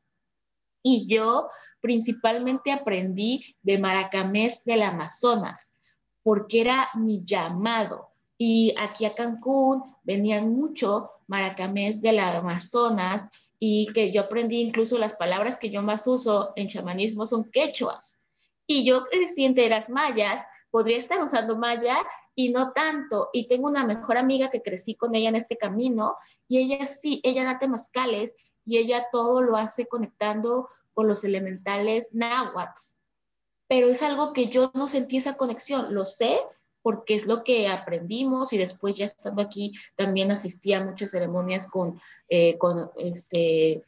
[0.87, 1.49] y yo
[1.81, 5.74] principalmente aprendí de Maracamés del Amazonas,
[6.25, 8.09] porque era mi llamado.
[8.37, 13.29] Y aquí a Cancún venían mucho maracamés del Amazonas
[13.61, 18.21] y que yo aprendí incluso las palabras que yo más uso en chamanismo son quechuas.
[18.67, 21.99] Y yo crecí en eras mayas, podría estar usando maya
[22.35, 23.31] y no tanto.
[23.33, 26.17] Y tengo una mejor amiga que crecí con ella en este camino
[26.49, 32.11] y ella sí, ella da temazcales y ella todo lo hace conectando con los elementales
[32.13, 32.81] náhuatl.
[33.69, 36.39] Pero es algo que yo no sentí esa conexión, lo sé
[36.85, 41.71] porque es lo que aprendimos y después ya estando aquí también asistí a muchas ceremonias
[41.71, 41.99] con,
[42.29, 43.83] eh, con este,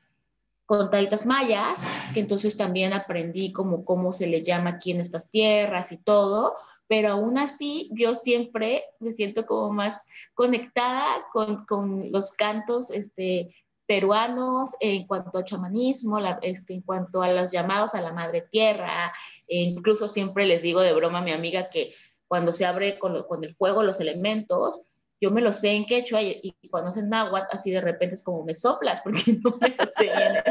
[0.64, 5.30] con taitas mayas, que entonces también aprendí como cómo se le llama aquí en estas
[5.30, 6.54] tierras y todo,
[6.88, 13.54] pero aún así yo siempre me siento como más conectada con, con los cantos este,
[13.86, 19.12] peruanos en cuanto a chamanismo, este, en cuanto a los llamados a la madre tierra,
[19.46, 21.94] e incluso siempre les digo de broma a mi amiga que
[22.26, 24.82] cuando se abre con, con el fuego los elementos,
[25.20, 28.22] yo me lo sé en quechua y, y cuando es náhuatl, así de repente es
[28.22, 30.42] como me soplas, porque no me lo sé bien,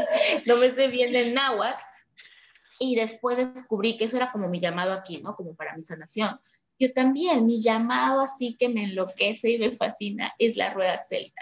[0.46, 1.82] no me sé bien el náhuatl.
[2.78, 5.34] Y después descubrí que eso era como mi llamado aquí, ¿no?
[5.34, 6.38] Como para mi sanación.
[6.78, 11.40] Yo también, mi llamado así que me enloquece y me fascina es la rueda celta.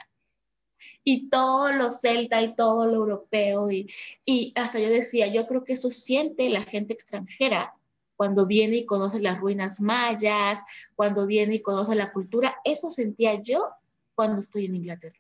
[1.03, 3.71] Y todo lo celta y todo lo europeo.
[3.71, 3.91] Y,
[4.25, 7.75] y hasta yo decía, yo creo que eso siente la gente extranjera
[8.17, 10.61] cuando viene y conoce las ruinas mayas,
[10.95, 13.71] cuando viene y conoce la cultura, eso sentía yo
[14.15, 15.19] cuando estoy en Inglaterra.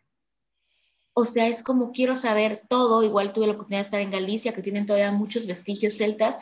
[1.12, 4.52] O sea, es como quiero saber todo, igual tuve la oportunidad de estar en Galicia,
[4.52, 6.36] que tienen todavía muchos vestigios celtas,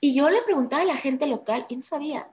[0.00, 2.30] y yo le preguntaba a la gente local y no sabía.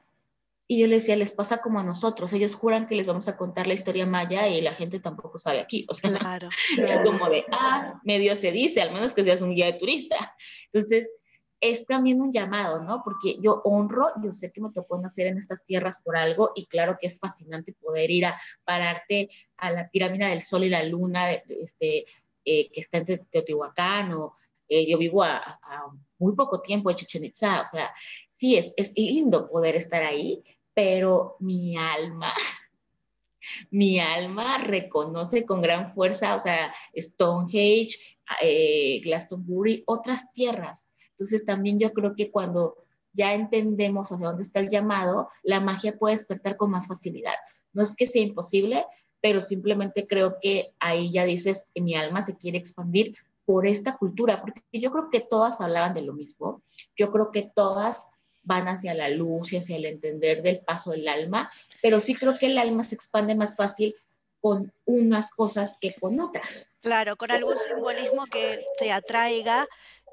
[0.71, 3.35] Y yo le decía, les pasa como a nosotros, ellos juran que les vamos a
[3.35, 5.85] contar la historia maya y la gente tampoco sabe aquí.
[5.89, 6.47] O sea, claro,
[6.77, 10.33] es como de, ah, medio se dice, al menos que seas un guía de turista.
[10.71, 11.11] Entonces,
[11.59, 13.01] es también un llamado, ¿no?
[13.03, 16.65] Porque yo honro, yo sé que me tocó nacer en estas tierras por algo y
[16.67, 20.83] claro que es fascinante poder ir a pararte a la pirámide del Sol y la
[20.83, 22.05] Luna, este,
[22.45, 24.31] eh, que está en Teotihuacán, o
[24.69, 25.59] eh, yo vivo a,
[26.17, 27.93] muy poco tiempo en Chichen Itza, o sea,
[28.29, 30.41] sí, es, es lindo poder estar ahí,
[30.73, 32.33] pero mi alma,
[33.71, 37.97] mi alma reconoce con gran fuerza, o sea, Stonehenge,
[38.41, 40.91] eh, Glastonbury, otras tierras
[41.21, 42.77] entonces también yo creo que cuando
[43.13, 47.35] ya entendemos hacia dónde está el llamado, la magia puede despertar con más facilidad.
[47.73, 48.87] No es que sea imposible,
[49.21, 53.15] pero simplemente creo que ahí ya dices, mi alma se quiere expandir
[53.45, 56.63] por esta cultura, porque yo creo que todas hablaban de lo mismo,
[56.97, 58.09] yo creo que todas
[58.51, 61.49] van hacia la luz y hacia el entender del paso del alma,
[61.81, 63.95] pero sí creo que el alma se expande más fácil
[64.41, 66.75] con unas cosas que con otras.
[66.81, 69.67] Claro, con algún simbolismo que te atraiga,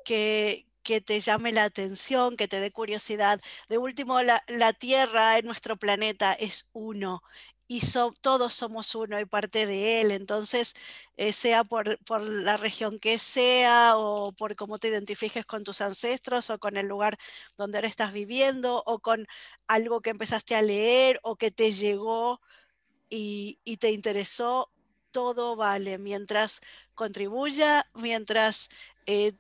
[0.04, 3.40] que, que te llame la atención, que te dé curiosidad.
[3.68, 7.22] De último, la, Tierra en nuestro planeta es uno
[7.68, 7.82] y
[8.22, 10.10] todos somos uno y parte de él.
[10.10, 10.74] Entonces,
[11.16, 15.80] eh, sea por, por, la región que sea o por cómo te identifiques con tus
[15.82, 17.16] ancestros o con el lugar
[17.58, 19.26] donde ahora estás viviendo o con
[19.66, 22.40] algo que empezaste a leer o que te llegó
[23.10, 24.70] y, y te interesó,
[25.10, 26.60] todo vale mientras
[26.94, 28.68] contribuya, mientras
[29.06, 29.34] eh,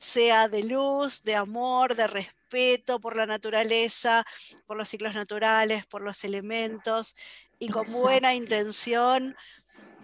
[0.00, 4.24] sea de luz, de amor, de respeto por la naturaleza,
[4.66, 7.14] por los ciclos naturales, por los elementos
[7.58, 9.36] y con buena intención,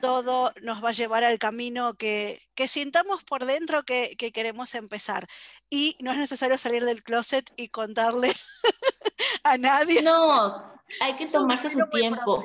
[0.00, 4.74] todo nos va a llevar al camino que, que sintamos por dentro que, que, queremos
[4.74, 5.26] empezar.
[5.70, 8.32] Y no es necesario salir del closet y contarle
[9.44, 10.02] a nadie.
[10.02, 12.44] No, hay que tomarse su tiempo.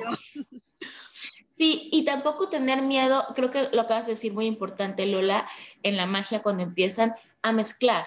[1.48, 5.46] Sí, y tampoco tener miedo, creo que lo acabas de decir muy importante, Lola,
[5.82, 8.06] en la magia cuando empiezan, a mezclar,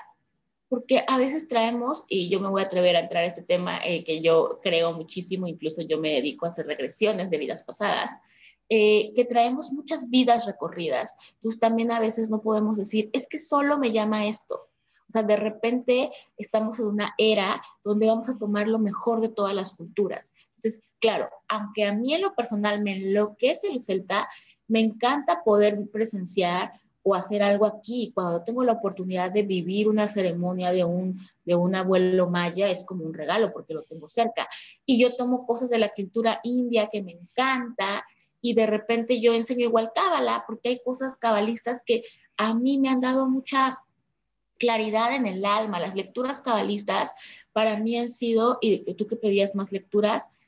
[0.67, 3.79] porque a veces traemos, y yo me voy a atrever a entrar a este tema
[3.85, 8.11] eh, que yo creo muchísimo, incluso yo me dedico a hacer regresiones de vidas pasadas,
[8.67, 11.15] eh, que traemos muchas vidas recorridas.
[11.35, 14.69] Entonces también a veces no podemos decir, es que solo me llama esto.
[15.07, 19.29] O sea, de repente estamos en una era donde vamos a tomar lo mejor de
[19.29, 20.33] todas las culturas.
[20.55, 24.27] Entonces, claro, aunque a mí en lo personal me enloquece el celta,
[24.67, 26.71] me encanta poder presenciar
[27.07, 28.11] o hacer algo aquí.
[28.15, 32.83] Cuando tengo la oportunidad de vivir una ceremonia de un, de un abuelo maya, es
[32.83, 34.49] como un regalo porque lo tengo cerca.
[34.87, 38.03] Y yo tomo cosas de la cultura india que me encanta
[38.41, 42.03] y de repente yo enseño igual cábala porque hay cosas cabalistas que
[42.37, 43.79] a mí me han dado mucha
[44.57, 45.79] claridad en el alma.
[45.79, 47.11] Las lecturas cabalistas
[47.53, 50.39] para mí han sido, y tú que pedías más lecturas,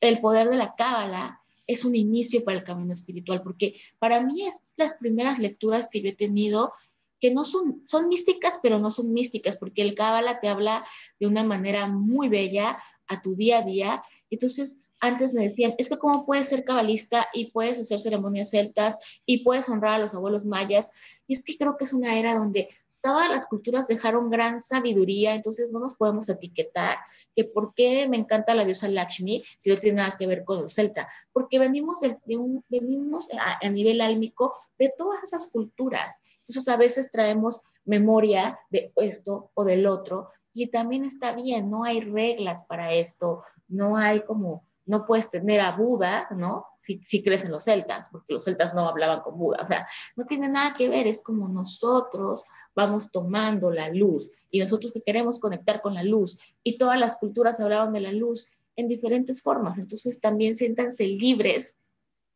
[0.00, 4.46] el poder de la cábala es un inicio para el camino espiritual, porque para mí
[4.46, 6.72] es las primeras lecturas que yo he tenido
[7.20, 10.84] que no son, son místicas, pero no son místicas, porque el Cábala te habla
[11.18, 14.02] de una manera muy bella a tu día a día.
[14.30, 18.98] Entonces, antes me decían, es que cómo puedes ser cabalista y puedes hacer ceremonias celtas
[19.26, 20.92] y puedes honrar a los abuelos mayas.
[21.26, 22.68] Y es que creo que es una era donde
[23.04, 26.96] todas las culturas dejaron gran sabiduría, entonces no nos podemos etiquetar
[27.36, 30.62] que por qué me encanta la diosa Lakshmi si no tiene nada que ver con
[30.62, 36.18] los celta, porque venimos, de, un, venimos a, a, nivel álmico de todas esas culturas.
[36.38, 41.84] Entonces a veces traemos memoria de esto o del otro y también está bien, no
[41.84, 46.66] hay reglas para esto, no hay como no puedes tener a Buda, ¿no?
[46.80, 49.88] Si, si, crees en los celtas, porque los celtas no hablaban con Buda, o sea,
[50.16, 55.00] no tiene nada que ver, es como nosotros vamos tomando la luz y nosotros que
[55.00, 59.42] queremos conectar con la luz y todas las culturas hablaban de la luz en diferentes
[59.42, 61.78] formas, entonces también siéntanse libres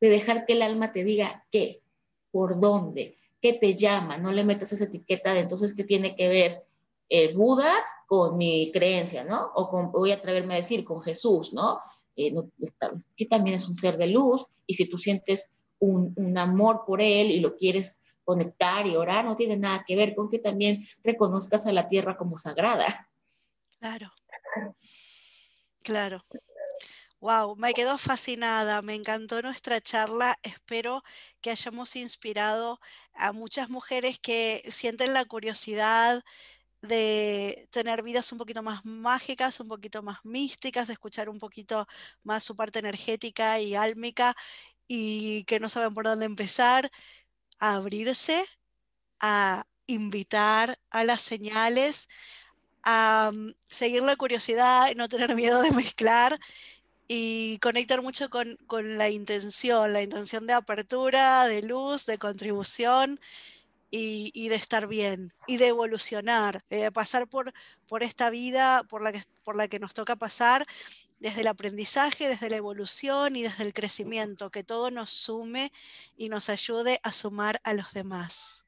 [0.00, 1.82] de dejar que el alma te diga qué,
[2.30, 6.28] por dónde, qué te llama, no le metas esa etiqueta de entonces qué tiene que
[6.28, 6.64] ver
[7.08, 7.72] el Buda
[8.06, 9.50] con mi creencia, ¿no?
[9.54, 11.80] O con, voy a atreverme a decir, con Jesús, ¿no?
[12.20, 12.34] Eh,
[13.16, 17.00] que también es un ser de luz, y si tú sientes un, un, amor por
[17.00, 20.84] él y lo quieres conectar y orar, no tiene nada que ver con que también
[21.04, 23.08] reconozcas a la tierra como sagrada.
[23.78, 24.12] Claro.
[25.82, 26.24] Claro.
[27.20, 30.38] Wow, me quedó fascinada, me encantó nuestra charla.
[30.42, 31.04] Espero
[31.40, 32.80] que hayamos inspirado
[33.14, 36.24] a muchas mujeres que sienten la curiosidad
[36.82, 41.86] de tener vidas un poquito más mágicas, un poquito más místicas, de escuchar un poquito
[42.22, 44.36] más su parte energética y álmica
[44.86, 46.90] y que no saben por dónde empezar,
[47.58, 48.44] a abrirse,
[49.20, 52.08] a invitar a las señales,
[52.82, 56.38] a mm, seguir la curiosidad y no tener miedo de mezclar
[57.08, 63.20] y conectar mucho con, con la intención, la intención de apertura, de luz, de contribución
[63.90, 67.52] y, de estar bien y de evolucionar, de pasar por,
[67.86, 70.66] por esta vida por la, que, por la que nos toca pasar
[71.20, 75.72] desde el aprendizaje, desde la evolución y desde el crecimiento, que todo nos sume
[76.16, 78.64] y nos ayude a sumar a los demás.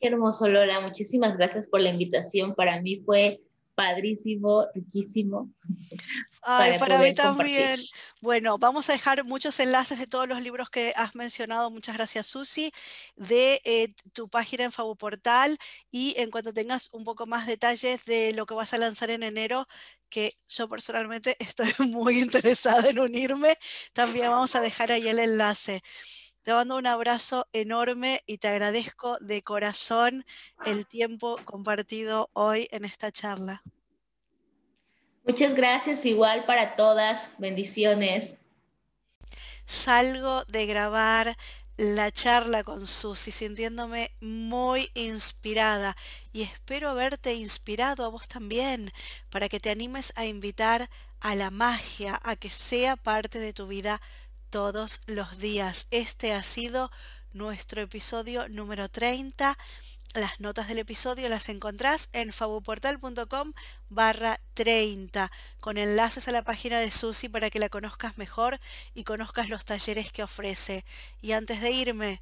[0.00, 0.80] Qué hermoso, Lola.
[0.80, 2.54] Muchísimas gracias por la invitación.
[2.54, 3.42] Para mí fue
[3.80, 5.50] padrísimo, riquísimo.
[6.42, 7.80] Ay, para, mí también.
[8.20, 11.70] Bueno, vamos a dejar muchos enlaces de todos los libros que has mencionado.
[11.70, 12.72] Muchas gracias, Susi,
[13.16, 15.56] de eh, tu página en Fabuportal
[15.90, 19.22] y en cuanto tengas un poco más detalles de lo que vas a lanzar en
[19.22, 19.66] enero,
[20.10, 23.56] que yo personalmente estoy muy interesada en unirme,
[23.94, 25.82] también vamos a dejar ahí el enlace.
[26.50, 30.26] Te mando un abrazo enorme y te agradezco de corazón
[30.66, 33.62] el tiempo compartido hoy en esta charla.
[35.24, 37.28] Muchas gracias, igual para todas.
[37.38, 38.40] Bendiciones.
[39.64, 41.36] Salgo de grabar
[41.76, 45.96] la charla con Susi sintiéndome muy inspirada
[46.32, 48.90] y espero haberte inspirado a vos también
[49.30, 50.90] para que te animes a invitar
[51.20, 54.00] a la magia a que sea parte de tu vida
[54.50, 55.86] todos los días.
[55.90, 56.90] Este ha sido
[57.32, 59.56] nuestro episodio número 30.
[60.14, 63.52] Las notas del episodio las encontrás en fabuportal.com
[63.88, 65.30] barra 30
[65.60, 68.58] con enlaces a la página de Susi para que la conozcas mejor
[68.92, 70.84] y conozcas los talleres que ofrece.
[71.22, 72.20] Y antes de irme,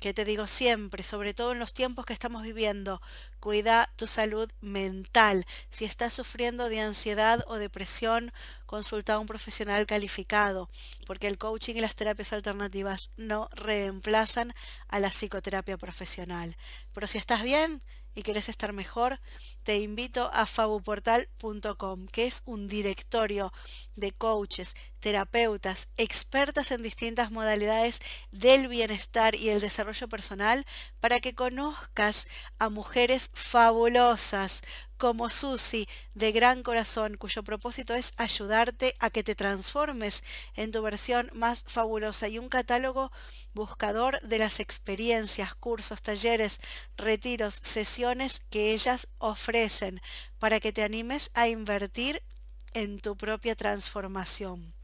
[0.00, 3.00] que te digo siempre, sobre todo en los tiempos que estamos viviendo,
[3.40, 5.46] cuida tu salud mental.
[5.70, 8.32] Si estás sufriendo de ansiedad o depresión,
[8.66, 10.68] consulta a un profesional calificado,
[11.06, 14.52] porque el coaching y las terapias alternativas no reemplazan
[14.88, 16.56] a la psicoterapia profesional.
[16.92, 17.82] Pero si estás bien,
[18.16, 19.20] y quieres estar mejor,
[19.62, 23.52] te invito a fabuportal.com, que es un directorio
[23.94, 28.00] de coaches, terapeutas, expertas en distintas modalidades
[28.32, 30.64] del bienestar y el desarrollo personal
[30.98, 32.26] para que conozcas
[32.58, 34.62] a mujeres fabulosas
[34.96, 40.22] como Susi, de gran corazón, cuyo propósito es ayudarte a que te transformes
[40.54, 43.12] en tu versión más fabulosa y un catálogo
[43.54, 46.60] buscador de las experiencias, cursos, talleres,
[46.96, 50.00] retiros, sesiones que ellas ofrecen
[50.38, 52.22] para que te animes a invertir
[52.74, 54.74] en tu propia transformación.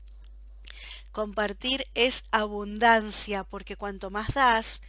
[1.13, 4.81] Compartir es abundancia porque cuanto más das,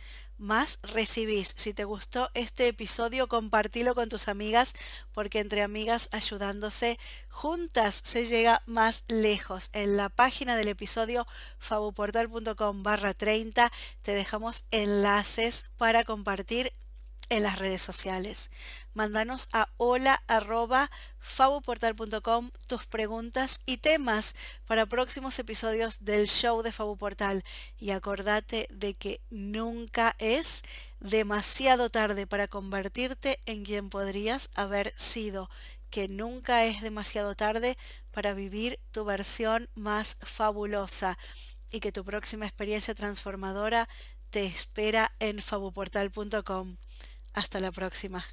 [0.43, 1.53] más recibís.
[1.57, 4.73] Si te gustó este episodio, compartilo con tus amigas,
[5.13, 9.69] porque entre amigas ayudándose juntas se llega más lejos.
[9.73, 11.25] En la página del episodio
[11.59, 13.71] fabuportal.com barra 30
[14.03, 16.71] te dejamos enlaces para compartir
[17.30, 18.49] en las redes sociales.
[18.93, 26.71] Mándanos a hola arroba fabuportal.com tus preguntas y temas para próximos episodios del show de
[26.71, 27.43] Fabuportal.
[27.78, 30.61] Y acordate de que nunca es
[30.99, 35.49] demasiado tarde para convertirte en quien podrías haber sido.
[35.89, 37.78] Que nunca es demasiado tarde
[38.11, 41.17] para vivir tu versión más fabulosa
[41.71, 43.89] y que tu próxima experiencia transformadora
[44.30, 46.78] te espera en fabuportal.com.
[47.34, 48.23] Hasta la próxima.